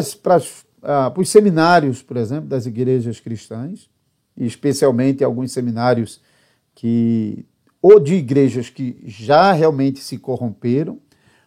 ah, 0.82 1.12
os 1.16 1.28
seminários, 1.28 2.02
por 2.02 2.16
exemplo, 2.16 2.48
das 2.48 2.66
igrejas 2.66 3.20
cristãs, 3.20 3.88
e 4.36 4.46
especialmente 4.46 5.22
alguns 5.22 5.52
seminários 5.52 6.20
que 6.74 7.46
ou 7.80 8.00
de 8.00 8.14
igrejas 8.14 8.68
que 8.68 9.00
já 9.04 9.52
realmente 9.52 10.00
se 10.00 10.18
corromperam, 10.18 10.98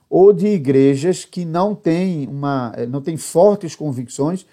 ou 0.09 0.31
de 0.31 0.47
igrejas 0.47 1.25
que 1.25 1.43
não 1.45 1.75
têm, 1.75 2.27
uma, 2.27 2.73
não 2.89 3.01
têm 3.01 3.17
fortes 3.17 3.75
convicções, 3.75 4.45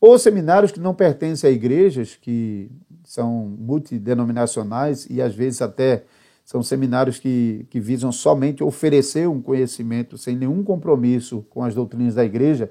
ou 0.00 0.18
seminários 0.18 0.70
que 0.70 0.80
não 0.80 0.94
pertencem 0.94 1.50
a 1.50 1.52
igrejas 1.52 2.16
que 2.20 2.70
são 3.04 3.56
multidenominacionais 3.58 5.06
e 5.08 5.20
às 5.20 5.34
vezes 5.34 5.62
até 5.62 6.04
são 6.44 6.62
seminários 6.62 7.18
que, 7.18 7.66
que 7.70 7.80
visam 7.80 8.12
somente 8.12 8.62
oferecer 8.62 9.28
um 9.28 9.40
conhecimento 9.40 10.18
sem 10.18 10.36
nenhum 10.36 10.62
compromisso 10.62 11.44
com 11.48 11.64
as 11.64 11.74
doutrinas 11.74 12.14
da 12.14 12.24
igreja. 12.24 12.70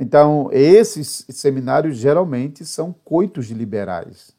Então, 0.00 0.48
esses 0.50 1.24
seminários 1.28 1.96
geralmente 1.96 2.64
são 2.64 2.94
coitos 3.04 3.46
de 3.46 3.54
liberais. 3.54 4.32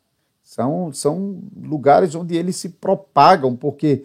São, 0.43 0.91
são 0.91 1.43
lugares 1.56 2.15
onde 2.15 2.36
eles 2.36 2.56
se 2.56 2.69
propagam, 2.69 3.56
porque 3.56 4.04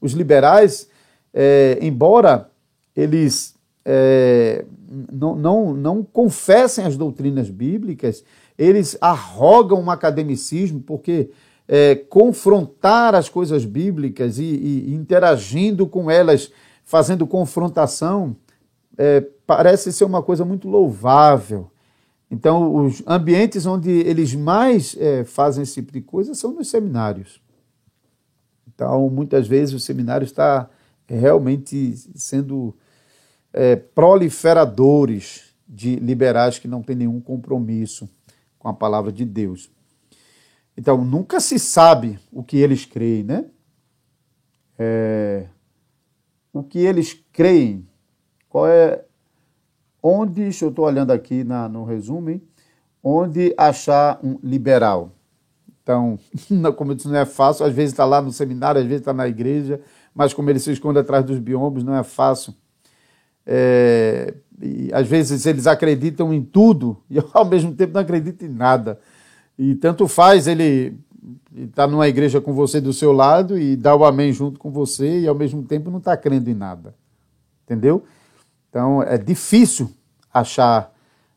os 0.00 0.12
liberais, 0.12 0.88
é, 1.32 1.78
embora 1.80 2.50
eles 2.94 3.54
é, 3.84 4.64
não, 5.10 5.34
não, 5.36 5.74
não 5.74 6.02
confessem 6.02 6.84
as 6.84 6.96
doutrinas 6.96 7.48
bíblicas, 7.48 8.24
eles 8.58 8.96
arrogam 9.00 9.80
um 9.80 9.90
academicismo, 9.90 10.80
porque 10.80 11.30
é, 11.74 11.94
confrontar 11.94 13.14
as 13.14 13.30
coisas 13.30 13.64
bíblicas 13.64 14.38
e, 14.38 14.44
e, 14.44 14.94
interagindo 14.94 15.86
com 15.86 16.10
elas, 16.10 16.52
fazendo 16.84 17.26
confrontação, 17.26 18.36
é, 18.98 19.22
parece 19.46 19.90
ser 19.90 20.04
uma 20.04 20.22
coisa 20.22 20.44
muito 20.44 20.68
louvável. 20.68 21.70
Então, 22.30 22.76
os 22.76 23.02
ambientes 23.06 23.64
onde 23.64 23.88
eles 23.90 24.34
mais 24.34 24.94
é, 25.00 25.24
fazem 25.24 25.62
esse 25.62 25.72
tipo 25.76 25.90
de 25.92 26.02
coisa 26.02 26.34
são 26.34 26.52
nos 26.52 26.68
seminários. 26.68 27.40
Então, 28.68 29.08
muitas 29.08 29.48
vezes 29.48 29.74
o 29.74 29.80
seminário 29.80 30.26
está 30.26 30.68
realmente 31.06 31.94
sendo 32.14 32.76
é, 33.50 33.76
proliferadores 33.76 35.54
de 35.66 35.96
liberais 35.96 36.58
que 36.58 36.68
não 36.68 36.82
têm 36.82 36.96
nenhum 36.96 37.18
compromisso 37.18 38.06
com 38.58 38.68
a 38.68 38.74
palavra 38.74 39.10
de 39.10 39.24
Deus. 39.24 39.70
Então, 40.76 41.04
nunca 41.04 41.40
se 41.40 41.58
sabe 41.58 42.18
o 42.32 42.42
que 42.42 42.56
eles 42.56 42.84
creem, 42.84 43.24
né? 43.24 43.44
É, 44.78 45.46
o 46.52 46.62
que 46.62 46.78
eles 46.78 47.14
creem, 47.32 47.86
qual 48.48 48.66
é. 48.66 49.04
Onde, 50.02 50.42
eu 50.42 50.48
estou 50.48 50.84
olhando 50.84 51.12
aqui 51.12 51.44
na, 51.44 51.68
no 51.68 51.84
resumo, 51.84 52.30
hein? 52.30 52.42
onde 53.02 53.52
achar 53.56 54.20
um 54.22 54.38
liberal. 54.42 55.12
Então, 55.82 56.18
como 56.76 56.92
eu 56.92 56.94
disse, 56.94 57.08
não 57.08 57.16
é 57.16 57.24
fácil, 57.24 57.66
às 57.66 57.74
vezes 57.74 57.92
está 57.92 58.04
lá 58.04 58.22
no 58.22 58.32
seminário, 58.32 58.80
às 58.80 58.86
vezes 58.86 59.00
está 59.00 59.12
na 59.12 59.26
igreja, 59.26 59.80
mas 60.14 60.32
como 60.32 60.48
ele 60.48 60.60
se 60.60 60.70
esconde 60.70 60.98
atrás 60.98 61.24
dos 61.24 61.38
biombos, 61.38 61.82
não 61.82 61.96
é 61.96 62.04
fácil. 62.04 62.54
É, 63.44 64.34
às 64.92 65.08
vezes 65.08 65.44
eles 65.46 65.66
acreditam 65.66 66.32
em 66.32 66.42
tudo 66.42 67.02
e 67.10 67.18
ao 67.32 67.44
mesmo 67.44 67.74
tempo 67.74 67.94
não 67.94 68.00
acreditam 68.00 68.48
em 68.48 68.52
nada. 68.52 69.00
E 69.58 69.74
tanto 69.74 70.08
faz 70.08 70.46
ele 70.46 70.98
estar 71.54 71.84
tá 71.84 71.86
numa 71.86 72.08
igreja 72.08 72.40
com 72.40 72.52
você 72.52 72.80
do 72.80 72.92
seu 72.92 73.12
lado 73.12 73.58
e 73.58 73.76
dar 73.76 73.94
o 73.94 74.04
amém 74.04 74.32
junto 74.32 74.58
com 74.58 74.70
você 74.70 75.20
e 75.20 75.28
ao 75.28 75.34
mesmo 75.34 75.62
tempo 75.62 75.90
não 75.90 75.98
está 75.98 76.16
crendo 76.16 76.50
em 76.50 76.54
nada. 76.54 76.94
Entendeu? 77.64 78.04
Então 78.68 79.02
é 79.02 79.18
difícil 79.18 79.90
achar 80.32 80.92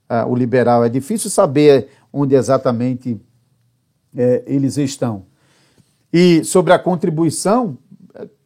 uh, 0.09 0.29
o 0.29 0.35
liberal, 0.35 0.83
é 0.83 0.89
difícil 0.89 1.29
saber 1.29 1.89
onde 2.11 2.33
exatamente 2.33 3.19
é, 4.15 4.43
eles 4.47 4.77
estão. 4.77 5.25
E 6.11 6.43
sobre 6.45 6.71
a 6.71 6.79
contribuição, 6.79 7.77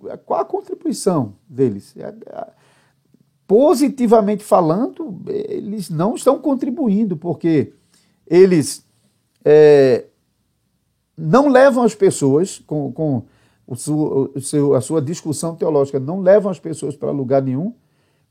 é, 0.08 0.18
qual 0.18 0.42
a 0.42 0.46
contribuição 0.46 1.36
deles? 1.48 1.96
É, 1.96 2.08
é, 2.08 2.48
positivamente 3.46 4.44
falando, 4.44 5.22
eles 5.28 5.90
não 5.90 6.16
estão 6.16 6.40
contribuindo, 6.40 7.16
porque 7.16 7.74
eles 8.26 8.84
é, 9.44 10.06
não 11.18 11.50
levam 11.50 11.84
as 11.84 11.96
pessoas, 11.96 12.60
com, 12.60 12.92
com 12.92 13.24
o 13.68 13.76
seu, 13.76 14.32
o 14.36 14.42
seu, 14.42 14.76
a 14.76 14.82
sua 14.82 15.02
discussão 15.02 15.56
teológica, 15.56 16.00
não 16.00 16.22
levam 16.22 16.52
as 16.52 16.60
pessoas 16.60 16.96
para 16.96 17.12
lugar 17.12 17.42
nenhum, 17.42 17.74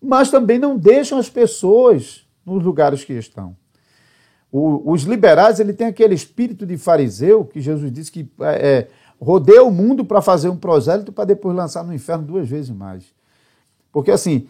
mas 0.01 0.31
também 0.31 0.59
não 0.59 0.77
deixam 0.77 1.19
as 1.19 1.29
pessoas 1.29 2.27
nos 2.45 2.63
lugares 2.63 3.05
que 3.05 3.13
estão. 3.13 3.57
O, 4.51 4.93
os 4.93 5.03
liberais 5.03 5.61
ele 5.61 5.73
tem 5.73 5.87
aquele 5.87 6.15
espírito 6.15 6.65
de 6.65 6.79
fariseu 6.79 7.45
que 7.45 7.61
Jesus 7.61 7.93
disse 7.93 8.11
que 8.11 8.31
é, 8.41 8.69
é 8.69 8.89
rodeia 9.21 9.63
o 9.65 9.71
mundo 9.71 10.05
para 10.05 10.23
fazer 10.23 10.49
um 10.49 10.57
prosélito 10.57 11.13
para 11.13 11.25
depois 11.25 11.55
lançar 11.55 11.85
no 11.85 11.93
inferno 11.93 12.25
duas 12.25 12.49
vezes 12.49 12.71
mais. 12.71 13.05
Porque 13.93 14.11
assim, 14.11 14.49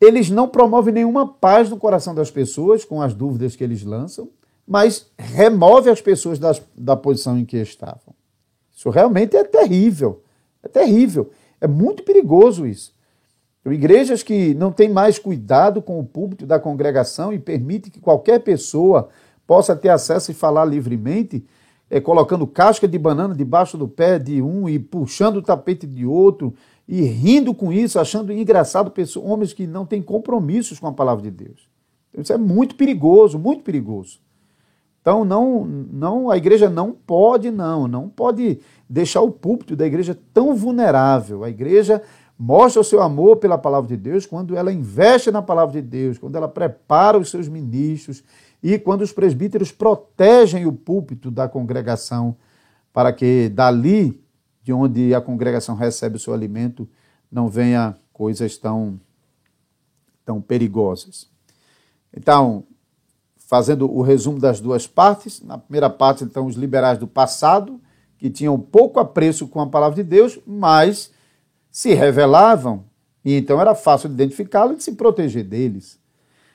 eles 0.00 0.30
não 0.30 0.48
promovem 0.48 0.92
nenhuma 0.92 1.26
paz 1.26 1.70
no 1.70 1.76
coração 1.76 2.14
das 2.14 2.30
pessoas 2.30 2.84
com 2.84 3.00
as 3.00 3.14
dúvidas 3.14 3.54
que 3.54 3.62
eles 3.62 3.84
lançam, 3.84 4.28
mas 4.70 5.10
remove 5.18 5.90
as 5.90 6.00
pessoas 6.00 6.38
das, 6.38 6.62
da 6.76 6.94
posição 6.94 7.36
em 7.36 7.44
que 7.44 7.56
estavam. 7.56 8.14
Isso 8.70 8.88
realmente 8.88 9.36
é 9.36 9.42
terrível. 9.42 10.22
É 10.62 10.68
terrível. 10.68 11.32
É 11.60 11.66
muito 11.66 12.04
perigoso 12.04 12.64
isso. 12.64 12.94
Igrejas 13.66 14.22
que 14.22 14.54
não 14.54 14.70
têm 14.70 14.88
mais 14.88 15.18
cuidado 15.18 15.82
com 15.82 15.98
o 15.98 16.04
púlpito 16.04 16.46
da 16.46 16.60
congregação 16.60 17.32
e 17.32 17.38
permite 17.40 17.90
que 17.90 17.98
qualquer 17.98 18.38
pessoa 18.44 19.08
possa 19.44 19.74
ter 19.74 19.88
acesso 19.88 20.30
e 20.30 20.34
falar 20.34 20.66
livremente, 20.66 21.44
é, 21.90 22.00
colocando 22.00 22.46
casca 22.46 22.86
de 22.86 22.96
banana 22.96 23.34
debaixo 23.34 23.76
do 23.76 23.88
pé 23.88 24.20
de 24.20 24.40
um 24.40 24.68
e 24.68 24.78
puxando 24.78 25.38
o 25.38 25.42
tapete 25.42 25.84
de 25.84 26.06
outro 26.06 26.54
e 26.86 27.02
rindo 27.02 27.52
com 27.52 27.72
isso, 27.72 27.98
achando 27.98 28.32
engraçado 28.32 28.92
pessoas, 28.92 29.26
homens 29.28 29.52
que 29.52 29.66
não 29.66 29.84
têm 29.84 30.00
compromissos 30.00 30.78
com 30.78 30.86
a 30.86 30.92
palavra 30.92 31.24
de 31.24 31.30
Deus. 31.32 31.68
Então, 32.10 32.22
isso 32.22 32.32
é 32.32 32.38
muito 32.38 32.76
perigoso, 32.76 33.36
muito 33.36 33.64
perigoso. 33.64 34.20
Então 35.00 35.24
não, 35.24 35.64
não, 35.64 36.30
a 36.30 36.36
igreja 36.36 36.68
não 36.68 36.92
pode 36.92 37.50
não, 37.50 37.88
não 37.88 38.08
pode 38.08 38.60
deixar 38.88 39.22
o 39.22 39.30
púlpito 39.30 39.74
da 39.74 39.86
igreja 39.86 40.18
tão 40.34 40.54
vulnerável. 40.54 41.42
A 41.42 41.48
igreja 41.48 42.02
mostra 42.38 42.80
o 42.80 42.84
seu 42.84 43.00
amor 43.02 43.36
pela 43.36 43.56
palavra 43.56 43.88
de 43.88 43.96
Deus 43.96 44.26
quando 44.26 44.56
ela 44.56 44.72
investe 44.72 45.30
na 45.30 45.42
palavra 45.42 45.80
de 45.80 45.86
Deus, 45.86 46.18
quando 46.18 46.36
ela 46.36 46.48
prepara 46.48 47.18
os 47.18 47.30
seus 47.30 47.48
ministros 47.48 48.22
e 48.62 48.78
quando 48.78 49.02
os 49.02 49.12
presbíteros 49.12 49.72
protegem 49.72 50.66
o 50.66 50.72
púlpito 50.72 51.30
da 51.30 51.48
congregação 51.48 52.36
para 52.92 53.12
que 53.12 53.48
dali, 53.48 54.22
de 54.62 54.72
onde 54.72 55.14
a 55.14 55.20
congregação 55.20 55.74
recebe 55.74 56.16
o 56.16 56.18
seu 56.18 56.34
alimento, 56.34 56.88
não 57.30 57.48
venha 57.48 57.96
coisas 58.12 58.58
tão, 58.58 59.00
tão 60.24 60.40
perigosas. 60.40 61.30
Então, 62.14 62.64
fazendo 63.50 63.92
o 63.92 64.00
resumo 64.00 64.38
das 64.38 64.60
duas 64.60 64.86
partes, 64.86 65.42
na 65.42 65.58
primeira 65.58 65.90
parte, 65.90 66.22
então, 66.22 66.46
os 66.46 66.54
liberais 66.54 66.98
do 66.98 67.08
passado, 67.08 67.80
que 68.16 68.30
tinham 68.30 68.56
pouco 68.56 69.00
apreço 69.00 69.48
com 69.48 69.60
a 69.60 69.66
palavra 69.66 69.96
de 69.96 70.08
Deus, 70.08 70.38
mas 70.46 71.10
se 71.68 71.92
revelavam, 71.92 72.84
e 73.24 73.34
então 73.34 73.60
era 73.60 73.74
fácil 73.74 74.08
de 74.08 74.14
identificá-los 74.14 74.74
e 74.74 74.76
de 74.76 74.84
se 74.84 74.92
proteger 74.92 75.42
deles. 75.42 75.98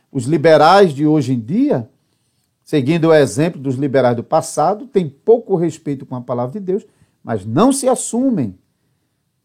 Os 0.09 0.23
liberais 0.23 0.93
de 0.93 1.05
hoje 1.05 1.33
em 1.33 1.39
dia, 1.41 1.89
seguindo 2.63 3.09
o 3.09 3.13
exemplo 3.13 3.59
dos 3.59 3.75
liberais 3.75 4.15
do 4.15 4.23
passado, 4.23 4.87
têm 4.87 5.09
pouco 5.09 5.57
respeito 5.57 6.05
com 6.05 6.15
a 6.15 6.21
palavra 6.21 6.53
de 6.53 6.65
Deus, 6.65 6.85
mas 7.21 7.45
não 7.45 7.73
se 7.73 7.89
assumem, 7.89 8.57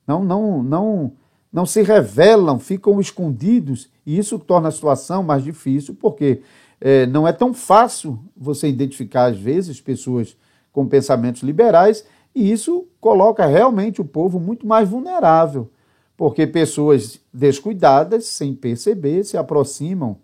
não, 0.07 0.23
não, 0.23 0.63
não, 0.63 1.13
não 1.53 1.67
se 1.67 1.83
revelam, 1.83 2.61
ficam 2.61 3.01
escondidos, 3.01 3.91
e 4.07 4.17
isso 4.17 4.39
torna 4.39 4.69
a 4.69 4.73
situação 4.73 5.25
mais 5.25 5.43
difícil, 5.43 5.97
porque 5.97 6.43
é, 6.81 7.07
não 7.07 7.29
é 7.29 7.33
tão 7.33 7.53
fácil 7.53 8.19
você 8.37 8.69
identificar, 8.69 9.27
às 9.27 9.39
vezes, 9.39 9.81
pessoas 9.81 10.37
com 10.73 10.87
pensamentos 10.87 11.43
liberais, 11.43 12.05
e 12.35 12.51
isso 12.51 12.87
coloca 13.01 13.45
realmente 13.45 14.01
o 14.01 14.05
povo 14.05 14.41
muito 14.41 14.67
mais 14.67 14.89
vulnerável, 14.89 15.71
porque 16.17 16.47
pessoas 16.47 17.21
descuidadas, 17.33 18.27
sem 18.27 18.55
perceber, 18.55 19.25
se 19.25 19.37
aproximam 19.37 20.17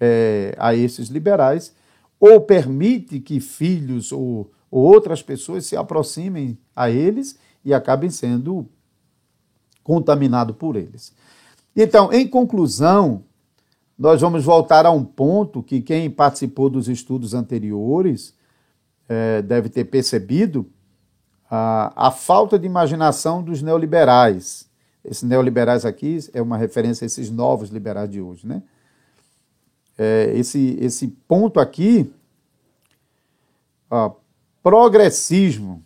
é, 0.00 0.54
a 0.58 0.74
esses 0.74 1.08
liberais, 1.08 1.74
ou 2.18 2.40
permite 2.40 3.20
que 3.20 3.40
filhos 3.40 4.12
ou, 4.12 4.50
ou 4.70 4.82
outras 4.82 5.22
pessoas 5.22 5.66
se 5.66 5.76
aproximem 5.76 6.58
a 6.74 6.90
eles 6.90 7.38
e 7.64 7.72
acabem 7.72 8.10
sendo 8.10 8.66
contaminados 9.82 10.56
por 10.56 10.76
eles. 10.76 11.12
Então, 11.76 12.12
em 12.12 12.26
conclusão, 12.26 13.24
nós 13.98 14.20
vamos 14.20 14.44
voltar 14.44 14.86
a 14.86 14.90
um 14.90 15.04
ponto 15.04 15.62
que 15.62 15.80
quem 15.80 16.10
participou 16.10 16.68
dos 16.68 16.88
estudos 16.88 17.32
anteriores 17.32 18.34
é, 19.08 19.40
deve 19.42 19.68
ter 19.68 19.84
percebido 19.84 20.68
a, 21.48 22.08
a 22.08 22.10
falta 22.10 22.58
de 22.58 22.66
imaginação 22.66 23.42
dos 23.42 23.62
neoliberais. 23.62 24.68
Esses 25.04 25.22
neoliberais 25.22 25.84
aqui 25.84 26.18
é 26.32 26.42
uma 26.42 26.56
referência 26.56 27.04
a 27.04 27.06
esses 27.06 27.30
novos 27.30 27.70
liberais 27.70 28.10
de 28.10 28.20
hoje, 28.20 28.46
né? 28.46 28.62
É, 29.96 30.32
esse, 30.34 30.76
esse 30.80 31.06
ponto 31.06 31.60
aqui, 31.60 32.12
ó, 33.88 34.12
progressismo. 34.62 35.84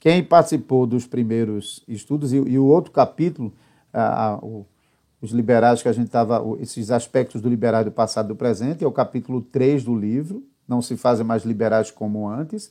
Quem 0.00 0.22
participou 0.22 0.86
dos 0.86 1.06
primeiros 1.06 1.82
estudos 1.88 2.32
e, 2.32 2.36
e 2.36 2.58
o 2.58 2.64
outro 2.64 2.92
capítulo, 2.92 3.52
a, 3.92 4.26
a, 4.26 4.36
o, 4.36 4.66
os 5.24 5.32
liberais 5.32 5.82
que 5.82 5.88
a 5.88 5.92
gente 5.92 6.08
estava, 6.08 6.44
esses 6.60 6.90
aspectos 6.90 7.40
do 7.40 7.48
liberal 7.48 7.82
do 7.82 7.90
passado 7.90 8.26
e 8.26 8.28
do 8.28 8.36
presente, 8.36 8.84
é 8.84 8.86
o 8.86 8.92
capítulo 8.92 9.40
3 9.40 9.82
do 9.82 9.96
livro, 9.96 10.44
não 10.68 10.82
se 10.82 10.98
fazem 10.98 11.24
mais 11.24 11.44
liberais 11.44 11.90
como 11.90 12.28
antes, 12.28 12.70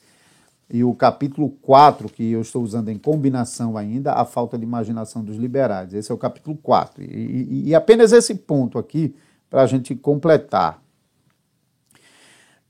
e 0.70 0.84
o 0.84 0.94
capítulo 0.94 1.50
4, 1.50 2.08
que 2.10 2.32
eu 2.32 2.42
estou 2.42 2.62
usando 2.62 2.90
em 2.90 2.98
combinação 3.00 3.76
ainda, 3.76 4.14
a 4.14 4.24
falta 4.24 4.56
de 4.56 4.64
imaginação 4.64 5.24
dos 5.24 5.36
liberais. 5.36 5.96
Esse 5.96 6.12
é 6.12 6.16
o 6.16 6.18
capítulo 6.18 6.56
4. 6.58 7.04
E, 7.04 7.08
e, 7.08 7.70
e 7.70 7.76
apenas 7.76 8.12
esse 8.12 8.36
ponto 8.36 8.78
aqui, 8.78 9.16
para 9.50 9.64
a 9.64 9.66
gente 9.66 9.96
completar. 9.96 10.80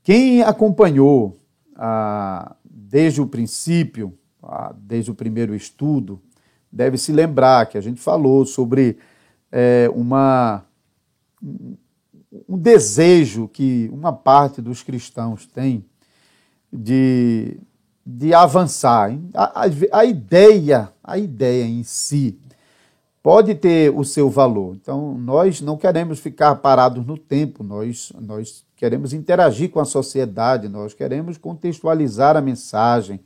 Quem 0.02 0.42
acompanhou 0.42 1.36
ah, 1.76 2.56
desde 2.64 3.20
o 3.20 3.26
princípio, 3.26 4.14
ah, 4.42 4.74
desde 4.78 5.10
o 5.10 5.14
primeiro 5.14 5.54
estudo, 5.54 6.22
deve 6.72 6.96
se 6.96 7.12
lembrar 7.12 7.66
que 7.66 7.76
a 7.76 7.82
gente 7.82 8.00
falou 8.00 8.46
sobre 8.46 8.98
é, 9.54 9.88
uma, 9.94 10.64
um 12.48 12.58
desejo 12.58 13.46
que 13.46 13.88
uma 13.92 14.12
parte 14.12 14.60
dos 14.60 14.82
cristãos 14.82 15.46
tem 15.46 15.84
de 16.72 17.56
de 18.06 18.34
avançar. 18.34 19.16
A, 19.32 19.62
a, 19.62 19.70
a, 19.92 20.04
ideia, 20.04 20.90
a 21.02 21.16
ideia 21.16 21.64
em 21.64 21.82
si 21.82 22.38
pode 23.22 23.54
ter 23.54 23.90
o 23.90 24.04
seu 24.04 24.28
valor. 24.28 24.76
Então, 24.76 25.16
nós 25.16 25.60
não 25.62 25.78
queremos 25.78 26.18
ficar 26.18 26.54
parados 26.56 27.06
no 27.06 27.16
tempo, 27.16 27.64
nós, 27.64 28.12
nós 28.20 28.64
queremos 28.76 29.14
interagir 29.14 29.70
com 29.70 29.80
a 29.80 29.84
sociedade, 29.86 30.68
nós 30.68 30.92
queremos 30.92 31.38
contextualizar 31.38 32.36
a 32.36 32.42
mensagem, 32.42 33.20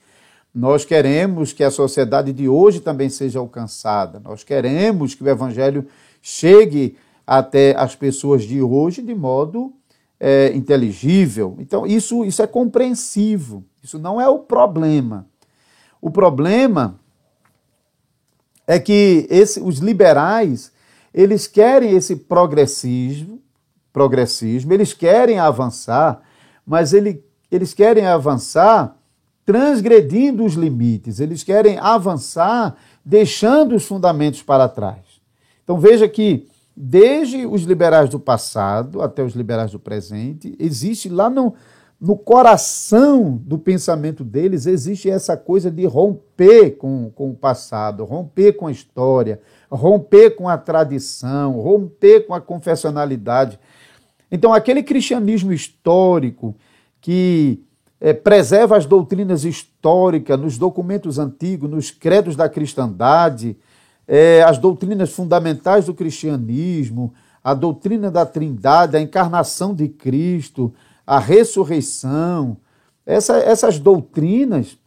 nós 0.55 0.85
queremos 0.85 1.53
que 1.53 1.65
a 1.65 1.71
sociedade 1.71 2.33
de 2.33 2.49
hoje 2.49 2.81
também 2.81 3.11
seja 3.11 3.41
alcançada, 3.41 4.21
nós 4.21 4.45
queremos 4.45 5.15
que 5.15 5.25
o 5.25 5.29
Evangelho 5.29 5.87
chegue 6.21 6.97
até 7.27 7.75
as 7.77 7.95
pessoas 7.95 8.45
de 8.45 8.61
hoje 8.63 9.03
de 9.03 9.15
modo 9.15 9.73
é, 10.19 10.53
inteligível. 10.55 11.57
Então, 11.59 11.87
isso, 11.87 12.25
isso 12.25 12.43
é 12.43 12.47
compreensivo. 12.47 13.65
Isso 13.83 13.99
não 13.99 14.21
é 14.21 14.29
o 14.29 14.39
problema. 14.39 15.27
O 16.01 16.11
problema 16.11 16.99
é 18.67 18.79
que 18.79 19.27
esse, 19.31 19.61
os 19.61 19.79
liberais 19.79 20.73
eles 21.13 21.47
querem 21.47 21.97
esse 21.97 22.15
progressismo, 22.15 23.41
progressismo, 23.93 24.73
eles 24.73 24.93
querem 24.93 25.39
avançar, 25.39 26.21
mas 26.65 26.93
ele, 26.93 27.25
eles 27.51 27.73
querem 27.73 28.07
avançar 28.07 28.97
transgredindo 29.45 30.45
os 30.45 30.55
limites, 30.55 31.21
eles 31.21 31.43
querem 31.43 31.79
avançar 31.79 32.77
deixando 33.03 33.75
os 33.75 33.87
fundamentos 33.87 34.43
para 34.43 34.69
trás. 34.69 35.08
Então 35.69 35.79
veja 35.79 36.09
que 36.09 36.49
desde 36.75 37.45
os 37.45 37.65
liberais 37.65 38.09
do 38.09 38.19
passado 38.19 39.03
até 39.03 39.23
os 39.23 39.35
liberais 39.35 39.71
do 39.71 39.79
presente, 39.79 40.57
existe 40.59 41.11
lá 41.11 41.29
no, 41.29 41.53
no 42.01 42.17
coração 42.17 43.39
do 43.45 43.59
pensamento 43.59 44.25
deles 44.25 44.65
existe 44.65 45.11
essa 45.11 45.37
coisa 45.37 45.71
de 45.71 45.85
romper 45.85 46.79
com, 46.79 47.11
com 47.15 47.29
o 47.29 47.35
passado, 47.35 48.07
romper 48.07 48.55
com 48.55 48.67
a 48.67 48.73
história, 48.73 49.43
romper 49.71 50.37
com 50.37 50.49
a 50.49 50.57
tradição, 50.57 51.61
romper 51.61 52.27
com 52.27 52.33
a 52.33 52.41
confessionalidade. 52.41 53.61
Então, 54.33 54.55
aquele 54.55 54.83
cristianismo 54.83 55.53
histórico 55.53 56.57
que 56.99 57.63
é, 58.01 58.15
preserva 58.15 58.75
as 58.75 58.87
doutrinas 58.87 59.45
históricas 59.45 60.41
nos 60.41 60.57
documentos 60.57 61.19
antigos, 61.19 61.69
nos 61.69 61.91
credos 61.91 62.37
da 62.37 62.49
cristandade, 62.49 63.55
é, 64.09 64.43
as 64.43 64.57
doutrinas 64.57 65.13
fundamentais 65.13 65.85
do 65.85 65.93
cristianismo, 65.93 67.13
a 67.45 67.53
doutrina 67.53 68.11
da 68.11 68.25
trindade, 68.25 68.97
a 68.97 69.01
encarnação 69.01 69.75
de 69.75 69.87
Cristo, 69.87 70.73
a 71.07 71.19
ressurreição, 71.19 72.57
essa, 73.05 73.37
essas 73.37 73.79
doutrinas, 73.79 74.79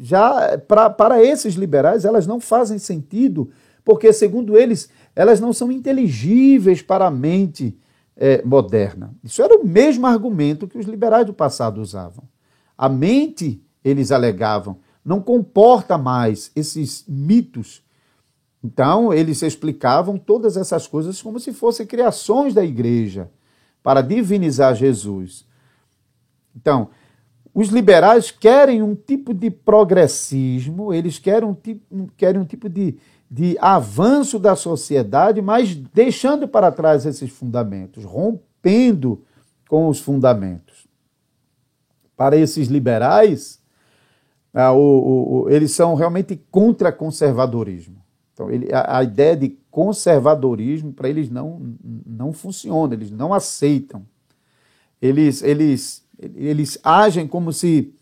já 0.00 0.58
pra, 0.58 0.90
para 0.90 1.22
esses 1.22 1.54
liberais, 1.54 2.04
elas 2.04 2.26
não 2.26 2.40
fazem 2.40 2.78
sentido, 2.78 3.50
porque, 3.84 4.12
segundo 4.12 4.58
eles, 4.58 4.88
elas 5.14 5.40
não 5.40 5.52
são 5.52 5.70
inteligíveis 5.70 6.82
para 6.82 7.06
a 7.06 7.10
mente 7.10 7.78
é, 8.16 8.42
moderna. 8.42 9.14
Isso 9.22 9.42
era 9.42 9.56
o 9.56 9.66
mesmo 9.66 10.06
argumento 10.06 10.66
que 10.66 10.78
os 10.78 10.86
liberais 10.86 11.26
do 11.26 11.34
passado 11.34 11.80
usavam. 11.80 12.24
A 12.76 12.88
mente, 12.88 13.62
eles 13.84 14.10
alegavam, 14.10 14.78
não 15.04 15.20
comporta 15.20 15.98
mais 15.98 16.50
esses 16.54 17.04
mitos. 17.08 17.82
Então, 18.64 19.12
eles 19.12 19.42
explicavam 19.42 20.16
todas 20.16 20.56
essas 20.56 20.86
coisas 20.86 21.20
como 21.20 21.40
se 21.40 21.52
fossem 21.52 21.84
criações 21.84 22.54
da 22.54 22.64
igreja 22.64 23.28
para 23.82 24.00
divinizar 24.00 24.74
Jesus. 24.74 25.44
Então, 26.54 26.90
os 27.52 27.68
liberais 27.68 28.30
querem 28.30 28.82
um 28.82 28.94
tipo 28.94 29.34
de 29.34 29.50
progressismo, 29.50 30.94
eles 30.94 31.18
querem 31.18 31.48
um 31.48 31.54
tipo, 31.54 32.10
querem 32.16 32.40
um 32.40 32.44
tipo 32.44 32.68
de, 32.68 32.96
de 33.30 33.58
avanço 33.60 34.38
da 34.38 34.54
sociedade, 34.54 35.42
mas 35.42 35.74
deixando 35.74 36.46
para 36.46 36.70
trás 36.70 37.04
esses 37.04 37.30
fundamentos, 37.30 38.04
rompendo 38.04 39.22
com 39.68 39.88
os 39.88 40.00
fundamentos. 40.00 40.86
Para 42.16 42.36
esses 42.36 42.68
liberais, 42.68 43.60
ah, 44.54 44.72
eles 45.48 45.72
são 45.72 45.94
realmente 45.94 46.40
contra 46.50 46.92
conservadorismo. 46.92 48.01
Então, 48.32 48.50
ele, 48.50 48.72
a, 48.72 48.98
a 48.98 49.02
ideia 49.02 49.36
de 49.36 49.56
conservadorismo 49.70 50.92
para 50.92 51.08
eles 51.08 51.30
não, 51.30 51.60
não 52.06 52.32
funciona, 52.32 52.94
eles 52.94 53.10
não 53.10 53.32
aceitam. 53.32 54.04
Eles, 55.00 55.42
eles, 55.42 56.04
eles 56.18 56.78
agem 56.82 57.26
como 57.26 57.52
se 57.52 57.92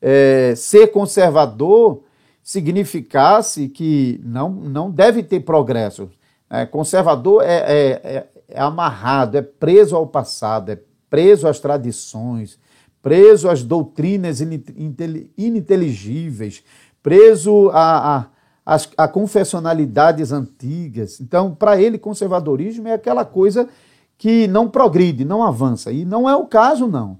é, 0.00 0.54
ser 0.56 0.88
conservador 0.88 2.02
significasse 2.42 3.68
que 3.68 4.20
não, 4.24 4.50
não 4.50 4.90
deve 4.90 5.22
ter 5.22 5.40
progresso. 5.40 6.08
É, 6.48 6.64
conservador 6.66 7.42
é, 7.44 7.46
é, 7.46 8.00
é, 8.02 8.26
é 8.48 8.60
amarrado, 8.60 9.36
é 9.36 9.42
preso 9.42 9.94
ao 9.94 10.06
passado, 10.06 10.70
é 10.70 10.78
preso 11.08 11.46
às 11.46 11.60
tradições, 11.60 12.58
preso 13.02 13.48
às 13.48 13.62
doutrinas 13.62 14.40
ininteligíveis, 14.40 16.64
preso 17.02 17.70
a, 17.70 18.16
a, 18.16 18.26
a, 18.70 19.04
a 19.04 19.08
confessionalidades 19.08 20.30
antigas. 20.30 21.20
Então, 21.20 21.52
para 21.52 21.80
ele, 21.82 21.98
conservadorismo 21.98 22.86
é 22.86 22.92
aquela 22.92 23.24
coisa 23.24 23.68
que 24.16 24.46
não 24.46 24.68
progride, 24.68 25.24
não 25.24 25.42
avança. 25.42 25.90
E 25.90 26.04
não 26.04 26.30
é 26.30 26.36
o 26.36 26.46
caso, 26.46 26.86
não. 26.86 27.18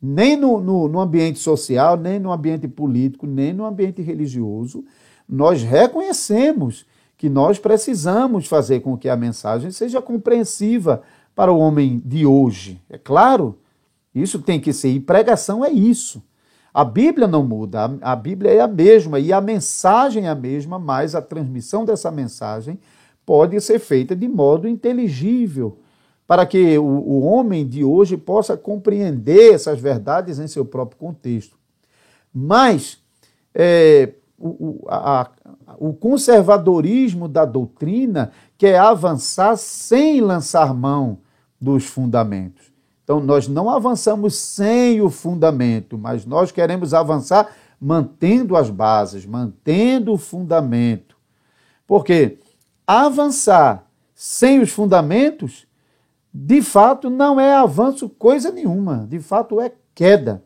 Nem 0.00 0.36
no, 0.36 0.60
no, 0.60 0.86
no 0.86 1.00
ambiente 1.00 1.38
social, 1.38 1.96
nem 1.96 2.18
no 2.18 2.30
ambiente 2.30 2.68
político, 2.68 3.26
nem 3.26 3.54
no 3.54 3.64
ambiente 3.64 4.02
religioso, 4.02 4.84
nós 5.26 5.62
reconhecemos 5.62 6.84
que 7.16 7.30
nós 7.30 7.58
precisamos 7.58 8.46
fazer 8.46 8.80
com 8.80 8.94
que 8.94 9.08
a 9.08 9.16
mensagem 9.16 9.70
seja 9.70 10.02
compreensiva 10.02 11.00
para 11.34 11.50
o 11.50 11.58
homem 11.58 12.02
de 12.04 12.26
hoje. 12.26 12.78
É 12.90 12.98
claro, 12.98 13.58
isso 14.14 14.38
tem 14.38 14.60
que 14.60 14.70
ser. 14.70 14.90
E 14.90 15.00
pregação 15.00 15.64
é 15.64 15.70
isso. 15.70 16.22
A 16.74 16.84
Bíblia 16.84 17.28
não 17.28 17.44
muda, 17.44 17.96
a 18.02 18.16
Bíblia 18.16 18.50
é 18.50 18.60
a 18.60 18.66
mesma 18.66 19.20
e 19.20 19.32
a 19.32 19.40
mensagem 19.40 20.26
é 20.26 20.28
a 20.28 20.34
mesma, 20.34 20.76
mas 20.76 21.14
a 21.14 21.22
transmissão 21.22 21.84
dessa 21.84 22.10
mensagem 22.10 22.80
pode 23.24 23.60
ser 23.60 23.78
feita 23.78 24.16
de 24.16 24.26
modo 24.26 24.66
inteligível, 24.66 25.78
para 26.26 26.44
que 26.44 26.76
o, 26.76 26.84
o 26.84 27.20
homem 27.20 27.64
de 27.64 27.84
hoje 27.84 28.16
possa 28.16 28.56
compreender 28.56 29.54
essas 29.54 29.78
verdades 29.78 30.40
em 30.40 30.48
seu 30.48 30.64
próprio 30.64 30.98
contexto. 30.98 31.56
Mas 32.34 32.98
é, 33.54 34.14
o, 34.36 34.84
a, 34.88 35.30
o 35.78 35.92
conservadorismo 35.92 37.28
da 37.28 37.44
doutrina 37.44 38.32
quer 38.58 38.80
avançar 38.80 39.56
sem 39.56 40.20
lançar 40.20 40.74
mão 40.74 41.18
dos 41.60 41.84
fundamentos. 41.84 42.63
Então, 43.04 43.20
nós 43.20 43.46
não 43.46 43.68
avançamos 43.68 44.34
sem 44.34 45.00
o 45.02 45.10
fundamento, 45.10 45.98
mas 45.98 46.24
nós 46.24 46.50
queremos 46.50 46.94
avançar 46.94 47.54
mantendo 47.78 48.56
as 48.56 48.70
bases, 48.70 49.26
mantendo 49.26 50.14
o 50.14 50.18
fundamento. 50.18 51.14
Porque 51.86 52.38
avançar 52.86 53.86
sem 54.14 54.60
os 54.60 54.70
fundamentos, 54.70 55.66
de 56.32 56.62
fato, 56.62 57.10
não 57.10 57.38
é 57.38 57.54
avanço 57.54 58.08
coisa 58.08 58.50
nenhuma, 58.50 59.06
de 59.08 59.20
fato 59.20 59.60
é 59.60 59.70
queda. 59.94 60.42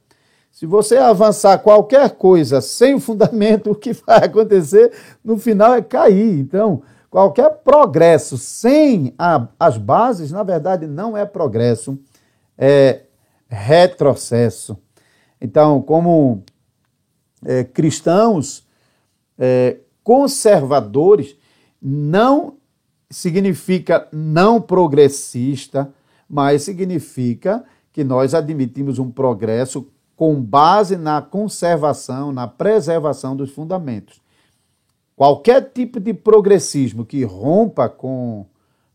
Se 0.50 0.66
você 0.66 0.96
avançar 0.96 1.58
qualquer 1.58 2.10
coisa 2.10 2.60
sem 2.60 2.94
o 2.94 3.00
fundamento, 3.00 3.70
o 3.72 3.74
que 3.76 3.92
vai 3.92 4.24
acontecer 4.24 4.92
no 5.22 5.38
final 5.38 5.74
é 5.74 5.80
cair. 5.80 6.40
Então, 6.40 6.82
qualquer 7.08 7.48
progresso 7.58 8.36
sem 8.36 9.14
a, 9.16 9.46
as 9.60 9.78
bases, 9.78 10.32
na 10.32 10.42
verdade, 10.42 10.88
não 10.88 11.16
é 11.16 11.24
progresso, 11.24 11.96
é 12.58 13.02
retrocesso. 13.48 14.76
Então, 15.40 15.80
como 15.80 16.42
é, 17.44 17.62
cristãos 17.64 18.66
é, 19.38 19.78
conservadores, 20.02 21.36
não 21.80 22.56
significa 23.10 24.08
não 24.12 24.60
progressista, 24.60 25.92
mas 26.28 26.62
significa 26.62 27.64
que 27.92 28.02
nós 28.02 28.34
admitimos 28.34 28.98
um 28.98 29.10
progresso 29.10 29.88
com 30.16 30.42
base 30.42 30.96
na 30.96 31.22
conservação, 31.22 32.32
na 32.32 32.48
preservação 32.48 33.36
dos 33.36 33.50
fundamentos. 33.50 34.20
Qualquer 35.14 35.70
tipo 35.72 35.98
de 36.00 36.12
progressismo 36.12 37.04
que 37.04 37.24
rompa 37.24 37.88
com 37.88 38.46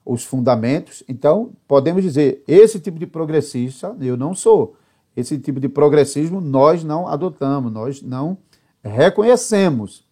os 0.05 0.23
fundamentos, 0.23 1.03
então 1.07 1.51
podemos 1.67 2.03
dizer, 2.03 2.43
esse 2.47 2.79
tipo 2.79 2.99
de 2.99 3.07
progressista 3.07 3.95
eu 4.01 4.17
não 4.17 4.35
sou. 4.35 4.75
Esse 5.15 5.37
tipo 5.37 5.59
de 5.59 5.69
progressismo 5.69 6.41
nós 6.41 6.83
não 6.83 7.07
adotamos, 7.07 7.71
nós 7.71 8.01
não 8.01 8.37
reconhecemos. 8.83 10.05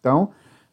Então, 0.00 0.30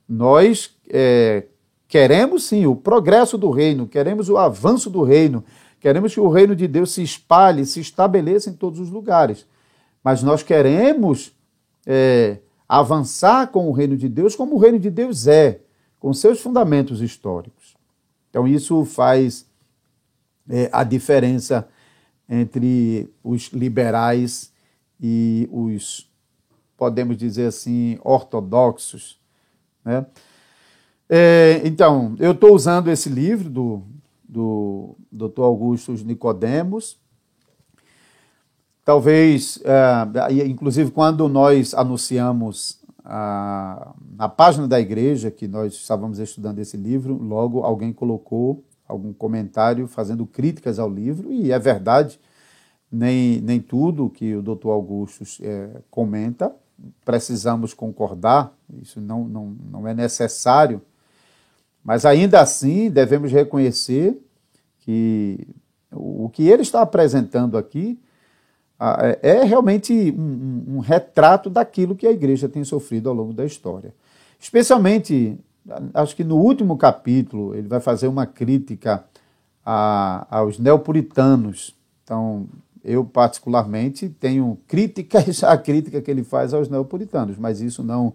nós 0.08 0.76
é, 0.89 1.45
queremos 1.88 2.45
sim 2.45 2.66
o 2.66 2.76
progresso 2.76 3.38
do 3.38 3.52
reino, 3.52 3.86
queremos 3.86 4.30
o 4.30 4.38
avanço 4.38 4.89
do 4.89 5.04
reino, 5.04 5.43
queremos 5.80 6.14
que 6.14 6.20
o 6.20 6.30
reino 6.30 6.56
de 6.56 6.68
Deus 6.68 6.91
se 6.91 7.04
espalhe, 7.04 7.66
se 7.66 7.80
estabeleça 7.80 8.50
em 8.50 8.54
todos 8.54 8.80
os 8.80 8.89
lugares 8.89 9.45
mas 10.04 10.24
nós 10.24 10.43
queremos 10.43 11.32
é, 11.86 12.39
avançar 12.68 13.47
com 13.47 13.68
o 13.68 13.72
reino 13.72 13.97
de 13.97 14.08
Deus 14.08 14.36
como 14.36 14.56
o 14.56 14.60
reino 14.60 14.80
de 14.80 14.89
Deus 14.89 15.28
é, 15.28 15.62
com 16.00 16.14
seus 16.14 16.39
fundamentos 16.39 17.02
históricos. 17.02 17.59
Então, 18.30 18.48
isso 18.48 18.86
faz 18.86 19.46
é, 20.50 20.70
a 20.72 20.84
diferença 20.84 21.68
entre 22.28 23.10
os 23.24 23.48
liberais 23.48 24.52
e 25.00 25.50
os, 25.52 26.10
podemos 26.78 27.18
dizer 27.18 27.48
assim, 27.48 27.98
ortodoxos. 28.04 29.20
Né? 29.84 30.06
É, 31.10 31.62
então, 31.66 32.16
eu 32.20 32.34
estou 32.34 32.54
usando 32.54 32.90
esse 32.90 33.10
livro 33.10 33.50
do, 33.50 33.84
do 34.24 34.96
Dr. 35.12 35.42
Augusto 35.42 35.92
Nicodemos, 36.06 37.00
Talvez, 38.90 39.60
é, 39.64 40.48
inclusive, 40.48 40.90
quando 40.90 41.30
nós 41.30 41.76
anunciamos 41.76 42.79
na 44.16 44.30
página 44.30 44.68
da 44.68 44.80
igreja 44.80 45.32
que 45.32 45.47
nós 45.47 45.74
estávamos 45.74 46.20
estudando 46.20 46.60
esse 46.60 46.78
livro, 46.78 47.16
logo 47.16 47.64
alguém 47.64 47.91
colocou 47.91 48.64
algum 48.88 49.12
comentário 49.12 49.88
fazendo 49.88 50.26
críticas 50.26 50.78
ao 50.78 50.89
livro, 50.89 51.32
e 51.32 51.51
é 51.51 51.57
verdade, 51.57 52.20
nem, 52.91 53.41
nem 53.41 53.60
tudo 53.60 54.10
que 54.10 54.36
o 54.36 54.41
doutor 54.41 54.72
Augusto 54.72 55.24
é, 55.41 55.82
comenta 55.89 56.53
precisamos 57.03 57.74
concordar, 57.74 58.55
isso 58.82 59.01
não, 59.01 59.26
não, 59.26 59.55
não 59.70 59.88
é 59.88 59.93
necessário, 59.93 60.82
mas 61.84 62.05
ainda 62.05 62.39
assim 62.39 62.89
devemos 62.89 63.32
reconhecer 63.32 64.18
que 64.80 65.47
o 65.91 66.30
que 66.30 66.47
ele 66.47 66.62
está 66.62 66.82
apresentando 66.82 67.57
aqui 67.57 67.99
é, 68.80 69.20
é 69.22 69.44
realmente 69.44 69.94
um, 70.18 70.76
um, 70.76 70.80
retrato 70.80 71.50
daquilo 71.50 71.96
que 71.96 72.08
a 72.08 72.12
igreja 72.12 72.48
tem 72.48 72.64
sofrido 72.64 73.10
ao 73.10 73.16
longo 73.16 73.34
da 73.34 73.46
história. 73.46 73.94
Especialmente, 74.40 75.38
acho 75.94 76.16
que 76.16 76.24
no 76.24 76.38
último 76.38 76.78
capítulo, 76.78 77.54
ele 77.54 77.68
vai 77.68 77.82
fazer 77.82 78.08
uma 78.08 78.26
crítica 78.26 79.04
a, 79.66 80.26
aos 80.30 80.58
neopuritanos. 80.58 81.76
Então, 82.04 82.48
eu 82.84 83.04
particularmente 83.04 84.08
tenho 84.08 84.58
críticas 84.66 85.44
à 85.44 85.58
crítica 85.58 86.02
que 86.02 86.10
ele 86.10 86.24
faz 86.24 86.54
aos 86.54 86.70
neopuritanos, 86.70 87.38
mas 87.38 87.60
isso 87.60 87.84
não, 87.84 88.14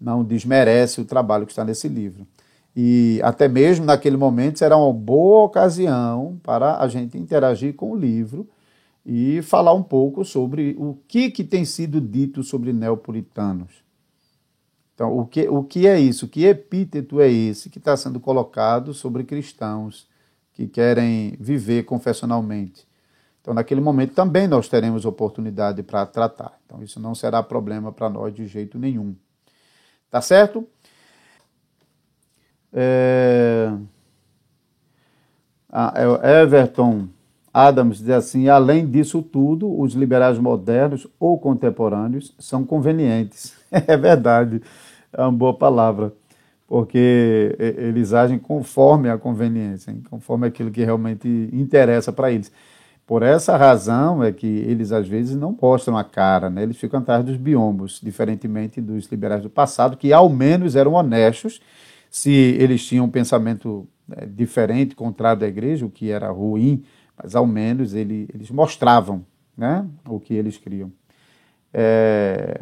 não 0.00 0.24
desmerece 0.24 1.00
o 1.00 1.04
trabalho 1.04 1.46
que 1.46 1.52
está 1.52 1.64
nesse 1.64 1.86
livro. 1.86 2.26
E 2.74 3.20
até 3.22 3.46
mesmo 3.46 3.84
naquele 3.84 4.16
momento 4.16 4.58
será 4.58 4.76
uma 4.76 4.92
boa 4.92 5.44
ocasião 5.44 6.40
para 6.42 6.78
a 6.78 6.88
gente 6.88 7.16
interagir 7.16 7.74
com 7.74 7.92
o 7.92 7.96
livro 7.96 8.48
e 9.04 9.42
falar 9.42 9.72
um 9.72 9.82
pouco 9.82 10.24
sobre 10.24 10.76
o 10.78 10.96
que, 11.08 11.30
que 11.30 11.42
tem 11.42 11.64
sido 11.64 12.00
dito 12.00 12.42
sobre 12.42 12.72
neopuritanos. 12.72 13.82
Então, 14.94 15.18
o 15.18 15.26
que, 15.26 15.48
o 15.48 15.64
que 15.64 15.86
é 15.86 15.98
isso? 15.98 16.28
Que 16.28 16.44
epíteto 16.44 17.20
é 17.20 17.30
esse 17.30 17.68
que 17.68 17.78
está 17.78 17.96
sendo 17.96 18.20
colocado 18.20 18.94
sobre 18.94 19.24
cristãos 19.24 20.08
que 20.52 20.68
querem 20.68 21.36
viver 21.40 21.84
confessionalmente? 21.84 22.86
Então, 23.40 23.52
naquele 23.52 23.80
momento 23.80 24.14
também 24.14 24.46
nós 24.46 24.68
teremos 24.68 25.04
oportunidade 25.04 25.82
para 25.82 26.06
tratar. 26.06 26.60
Então, 26.64 26.82
isso 26.82 27.00
não 27.00 27.14
será 27.14 27.42
problema 27.42 27.90
para 27.90 28.08
nós 28.08 28.32
de 28.32 28.46
jeito 28.46 28.78
nenhum. 28.78 29.16
Tá 30.08 30.20
certo? 30.20 30.68
É... 32.72 33.72
Ah, 35.68 35.92
é 35.96 36.42
Everton 36.42 37.08
Adams 37.52 37.98
diz 37.98 38.10
assim: 38.10 38.48
além 38.48 38.86
disso 38.86 39.22
tudo, 39.22 39.78
os 39.78 39.94
liberais 39.94 40.38
modernos 40.38 41.06
ou 41.20 41.38
contemporâneos 41.38 42.34
são 42.38 42.64
convenientes. 42.64 43.54
é 43.70 43.96
verdade, 43.96 44.62
é 45.12 45.22
uma 45.22 45.32
boa 45.32 45.54
palavra, 45.54 46.12
porque 46.66 47.54
eles 47.58 48.12
agem 48.14 48.38
conforme 48.38 49.10
a 49.10 49.18
conveniência, 49.18 49.94
conforme 50.08 50.46
aquilo 50.46 50.70
que 50.70 50.82
realmente 50.82 51.28
interessa 51.52 52.12
para 52.12 52.32
eles. 52.32 52.50
Por 53.06 53.22
essa 53.22 53.56
razão 53.56 54.22
é 54.22 54.32
que 54.32 54.46
eles 54.46 54.92
às 54.92 55.06
vezes 55.06 55.36
não 55.36 55.56
mostram 55.60 55.98
a 55.98 56.04
cara, 56.04 56.48
né? 56.48 56.62
eles 56.62 56.76
ficam 56.78 57.00
atrás 57.00 57.24
dos 57.24 57.36
biombos, 57.36 58.00
diferentemente 58.02 58.80
dos 58.80 59.06
liberais 59.06 59.42
do 59.42 59.50
passado, 59.50 59.96
que 59.96 60.12
ao 60.12 60.30
menos 60.30 60.76
eram 60.76 60.94
honestos 60.94 61.60
se 62.08 62.30
eles 62.30 62.86
tinham 62.86 63.06
um 63.06 63.10
pensamento 63.10 63.86
né, 64.06 64.26
diferente, 64.26 64.94
contrário 64.94 65.40
da 65.40 65.48
igreja, 65.48 65.84
o 65.84 65.90
que 65.90 66.10
era 66.10 66.30
ruim 66.30 66.84
mas 67.22 67.36
ao 67.36 67.46
menos 67.46 67.94
ele, 67.94 68.28
eles 68.34 68.50
mostravam 68.50 69.24
né, 69.56 69.86
o 70.08 70.18
que 70.18 70.34
eles 70.34 70.58
criam. 70.58 70.92
É, 71.72 72.60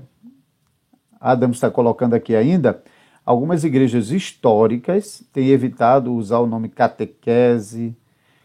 Adam 1.21 1.51
está 1.51 1.71
colocando 1.71 2.15
aqui 2.15 2.35
ainda, 2.37 2.83
algumas 3.25 3.65
igrejas 3.65 4.11
históricas 4.11 5.23
têm 5.33 5.49
evitado 5.49 6.13
usar 6.13 6.39
o 6.39 6.47
nome 6.47 6.69
catequese, 6.69 7.97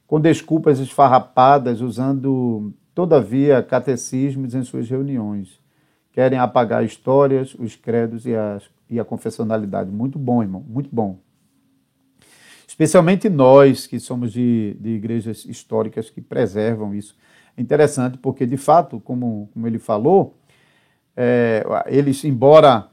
com 0.08 0.20
desculpas 0.20 0.80
esfarrapadas, 0.80 1.82
usando, 1.82 2.74
todavia, 2.94 3.64
catecismos 3.64 4.54
em 4.54 4.64
suas 4.64 4.90
reuniões. 4.90 5.60
Querem 6.12 6.40
apagar 6.40 6.84
histórias, 6.84 7.54
os 7.56 7.76
credos 7.76 8.26
e, 8.26 8.36
as, 8.36 8.64
e 8.90 9.00
a 9.00 9.04
confessionalidade. 9.04 9.92
Muito 9.92 10.18
bom, 10.18 10.42
irmão, 10.42 10.64
muito 10.68 10.90
bom. 10.92 11.18
Especialmente 12.76 13.30
nós 13.30 13.88
que 13.88 14.02
somos 14.02 14.34
de, 14.34 14.76
de 14.82 14.90
igrejas 14.90 15.46
históricas 15.46 16.10
que 16.10 16.20
preservam 16.20 16.94
isso. 16.94 17.16
É 17.56 17.62
interessante 17.62 18.18
porque, 18.18 18.46
de 18.46 18.58
fato, 18.58 19.00
como, 19.00 19.50
como 19.54 19.66
ele 19.66 19.80
falou, 19.80 20.36
é, 21.16 21.66
eles, 21.88 22.22
embora 22.26 22.90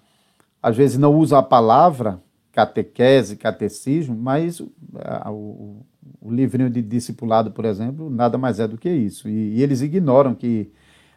às 0.62 0.76
vezes 0.76 0.96
não 0.96 1.12
usam 1.16 1.36
a 1.36 1.42
palavra 1.42 2.22
catequese, 2.52 3.34
catecismo, 3.34 4.14
mas 4.14 4.62
a, 5.00 5.32
o, 5.32 5.84
o 6.20 6.30
livrinho 6.30 6.70
de 6.70 6.80
discipulado, 6.80 7.50
por 7.50 7.64
exemplo, 7.64 8.08
nada 8.08 8.38
mais 8.38 8.60
é 8.60 8.68
do 8.68 8.78
que 8.78 8.88
isso. 8.88 9.28
E, 9.28 9.56
e, 9.56 9.62
eles 9.64 9.80
ignoram 9.80 10.32
que 10.32 10.70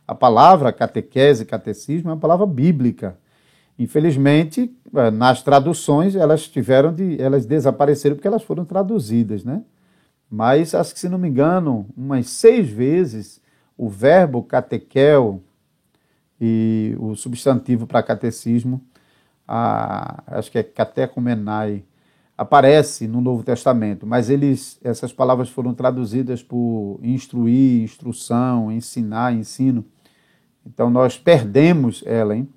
a 0.07 0.16
palavra 0.16 0.74
catequese, 0.74 1.45
catecismo 1.45 2.09
é 2.09 2.13
uma 2.13 2.20
palavra 2.20 2.47
bíblica. 2.47 3.16
Infelizmente, 3.78 4.74
é, 4.94 5.12
nas 5.12 5.42
traduções 5.42 6.16
elas 6.16 6.48
tiveram 6.48 6.94
de, 6.94 7.22
elas 7.22 7.46
desapareceram 7.46 8.16
porque 8.16 8.28
elas 8.28 8.44
foram 8.44 8.64
traduzidas, 8.64 9.44
né? 9.44 9.64
Mas 10.30 10.74
acho 10.74 10.94
que 10.94 11.00
se 11.00 11.10
não 11.10 11.18
me 11.18 11.28
engano, 11.28 11.86
umas 11.96 12.30
seis 12.30 12.70
vezes 12.70 13.42
o 13.78 13.90
verbo 13.90 14.42
catequel 14.44 15.42
e 16.40 16.96
o 17.00 17.16
substantivo 17.16 17.86
para 17.86 18.02
catecismo, 18.02 18.82
a, 19.48 20.24
acho 20.28 20.52
que 20.52 20.58
é 20.58 20.64
catecumenai, 20.64 21.84
aparece 22.38 23.08
no 23.08 23.22
Novo 23.22 23.44
Testamento, 23.44 24.06
mas 24.06 24.30
eles, 24.30 24.78
essas 24.84 25.14
palavras 25.14 25.50
foram 25.50 25.74
traduzidas 25.74 26.44
por 26.44 27.00
instruir, 27.02 27.84
instrução, 27.84 28.72
ensinar, 28.72 29.34
ensino. 29.34 29.86
Então 30.66 30.90
nós 30.90 31.18
perdemos 31.18 32.04
ela, 32.06 32.36
hein? 32.36 32.50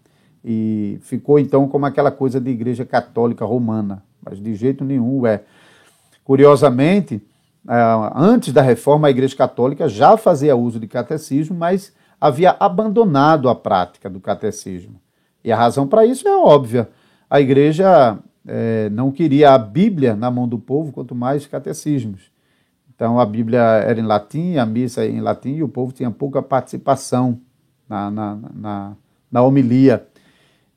E 0.51 0.99
ficou 1.03 1.38
então 1.38 1.68
como 1.68 1.84
aquela 1.84 2.11
coisa 2.11 2.40
de 2.40 2.51
igreja 2.51 2.82
católica 2.82 3.44
romana, 3.44 4.03
mas 4.24 4.40
de 4.40 4.55
jeito 4.55 4.82
nenhum 4.82 5.26
é. 5.26 5.42
Curiosamente, 6.24 7.22
antes 8.14 8.51
da 8.51 8.62
reforma, 8.62 9.09
a 9.09 9.11
igreja 9.11 9.36
católica 9.36 9.86
já 9.86 10.16
fazia 10.16 10.57
uso 10.57 10.80
de 10.80 10.86
catecismo, 10.86 11.55
mas 11.55 11.92
havia 12.18 12.57
abandonado 12.59 13.51
a 13.51 13.55
prática 13.55 14.09
do 14.09 14.20
catecismo. 14.20 14.99
E 15.44 15.53
a 15.53 15.57
razão 15.57 15.86
para 15.86 16.07
isso 16.07 16.26
é 16.26 16.34
óbvia. 16.34 16.88
A 17.28 17.42
igreja 17.42 18.18
é, 18.46 18.88
não 18.88 19.12
queria 19.12 19.53
a 19.53 19.59
Bíblia 19.59 20.16
na 20.16 20.30
mão 20.30 20.49
do 20.49 20.59
povo, 20.59 20.92
quanto 20.92 21.14
mais 21.14 21.46
catecismos. 21.46 22.32
Então 22.94 23.20
a 23.20 23.26
Bíblia 23.26 23.61
era 23.61 24.01
em 24.01 24.07
latim, 24.07 24.57
a 24.57 24.64
missa 24.64 25.05
em 25.05 25.20
latim, 25.20 25.57
e 25.57 25.62
o 25.62 25.68
povo 25.68 25.92
tinha 25.92 26.11
pouca 26.11 26.40
participação 26.40 27.38
na, 27.86 28.11
na, 28.11 28.38
na, 28.55 28.96
na 29.30 29.42
homilia. 29.42 30.07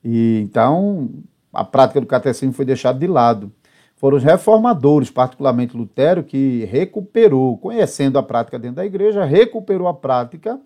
E 0.03 0.41
então 0.41 1.09
a 1.53 1.63
prática 1.63 1.99
do 1.99 2.07
catecismo 2.07 2.53
foi 2.53 2.65
deixada 2.65 2.97
de 2.97 3.07
lado. 3.07 3.51
Foram 3.95 4.17
os 4.17 4.23
reformadores, 4.23 5.11
particularmente 5.11 5.77
Lutero, 5.77 6.23
que 6.23 6.65
recuperou, 6.65 7.57
conhecendo 7.57 8.17
a 8.17 8.23
prática 8.23 8.57
dentro 8.57 8.77
da 8.77 8.85
igreja, 8.85 9.23
recuperou 9.23 9.87
a 9.87 9.93
prática, 9.93 10.59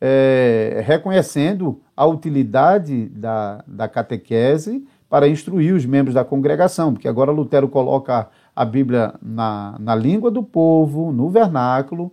é, 0.00 0.82
reconhecendo 0.86 1.80
a 1.94 2.06
utilidade 2.06 3.10
da, 3.10 3.62
da 3.66 3.88
catequese 3.88 4.86
para 5.08 5.28
instruir 5.28 5.74
os 5.74 5.84
membros 5.84 6.14
da 6.14 6.24
congregação, 6.24 6.94
porque 6.94 7.06
agora 7.06 7.30
Lutero 7.30 7.68
coloca 7.68 8.30
a 8.56 8.64
Bíblia 8.64 9.12
na, 9.20 9.76
na 9.78 9.94
língua 9.94 10.30
do 10.30 10.42
povo, 10.42 11.12
no 11.12 11.28
vernáculo, 11.28 12.10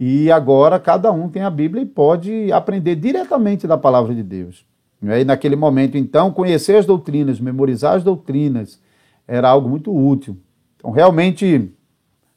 e 0.00 0.32
agora 0.32 0.78
cada 0.78 1.12
um 1.12 1.28
tem 1.28 1.42
a 1.42 1.50
Bíblia 1.50 1.82
e 1.82 1.86
pode 1.86 2.50
aprender 2.50 2.96
diretamente 2.96 3.66
da 3.66 3.76
palavra 3.76 4.14
de 4.14 4.22
Deus. 4.22 4.64
E 5.00 5.10
aí, 5.10 5.24
naquele 5.24 5.56
momento, 5.56 5.96
então, 5.96 6.32
conhecer 6.32 6.76
as 6.76 6.86
doutrinas, 6.86 7.38
memorizar 7.38 7.94
as 7.94 8.02
doutrinas, 8.02 8.80
era 9.26 9.48
algo 9.48 9.68
muito 9.68 9.94
útil. 9.94 10.36
Então, 10.76 10.90
realmente, 10.90 11.72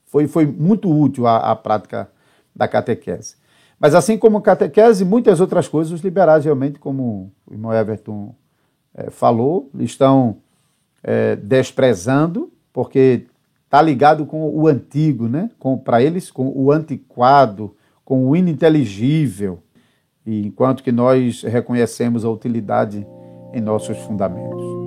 foi, 0.05 0.27
foi 0.27 0.45
muito 0.45 0.89
útil 0.89 1.25
a, 1.25 1.37
a 1.37 1.55
prática 1.55 2.09
da 2.55 2.67
catequese. 2.67 3.35
Mas, 3.79 3.95
assim 3.95 4.17
como 4.17 4.41
catequese, 4.41 5.03
muitas 5.03 5.39
outras 5.41 5.67
coisas, 5.67 5.91
os 5.91 6.01
liberais, 6.01 6.45
realmente, 6.45 6.77
como 6.77 7.31
o 7.47 7.53
irmão 7.53 7.73
Everton 7.73 8.35
é, 8.93 9.09
falou, 9.09 9.71
estão 9.79 10.37
é, 11.01 11.35
desprezando, 11.35 12.51
porque 12.71 13.25
está 13.65 13.81
ligado 13.81 14.25
com 14.25 14.47
o 14.49 14.67
antigo, 14.67 15.27
né? 15.27 15.49
para 15.83 16.03
eles, 16.03 16.29
com 16.29 16.51
o 16.53 16.71
antiquado, 16.71 17.75
com 18.05 18.27
o 18.29 18.35
ininteligível, 18.35 19.63
e 20.25 20.45
enquanto 20.45 20.83
que 20.83 20.91
nós 20.91 21.43
reconhecemos 21.43 22.23
a 22.23 22.29
utilidade 22.29 23.05
em 23.53 23.61
nossos 23.61 23.97
fundamentos. 23.99 24.80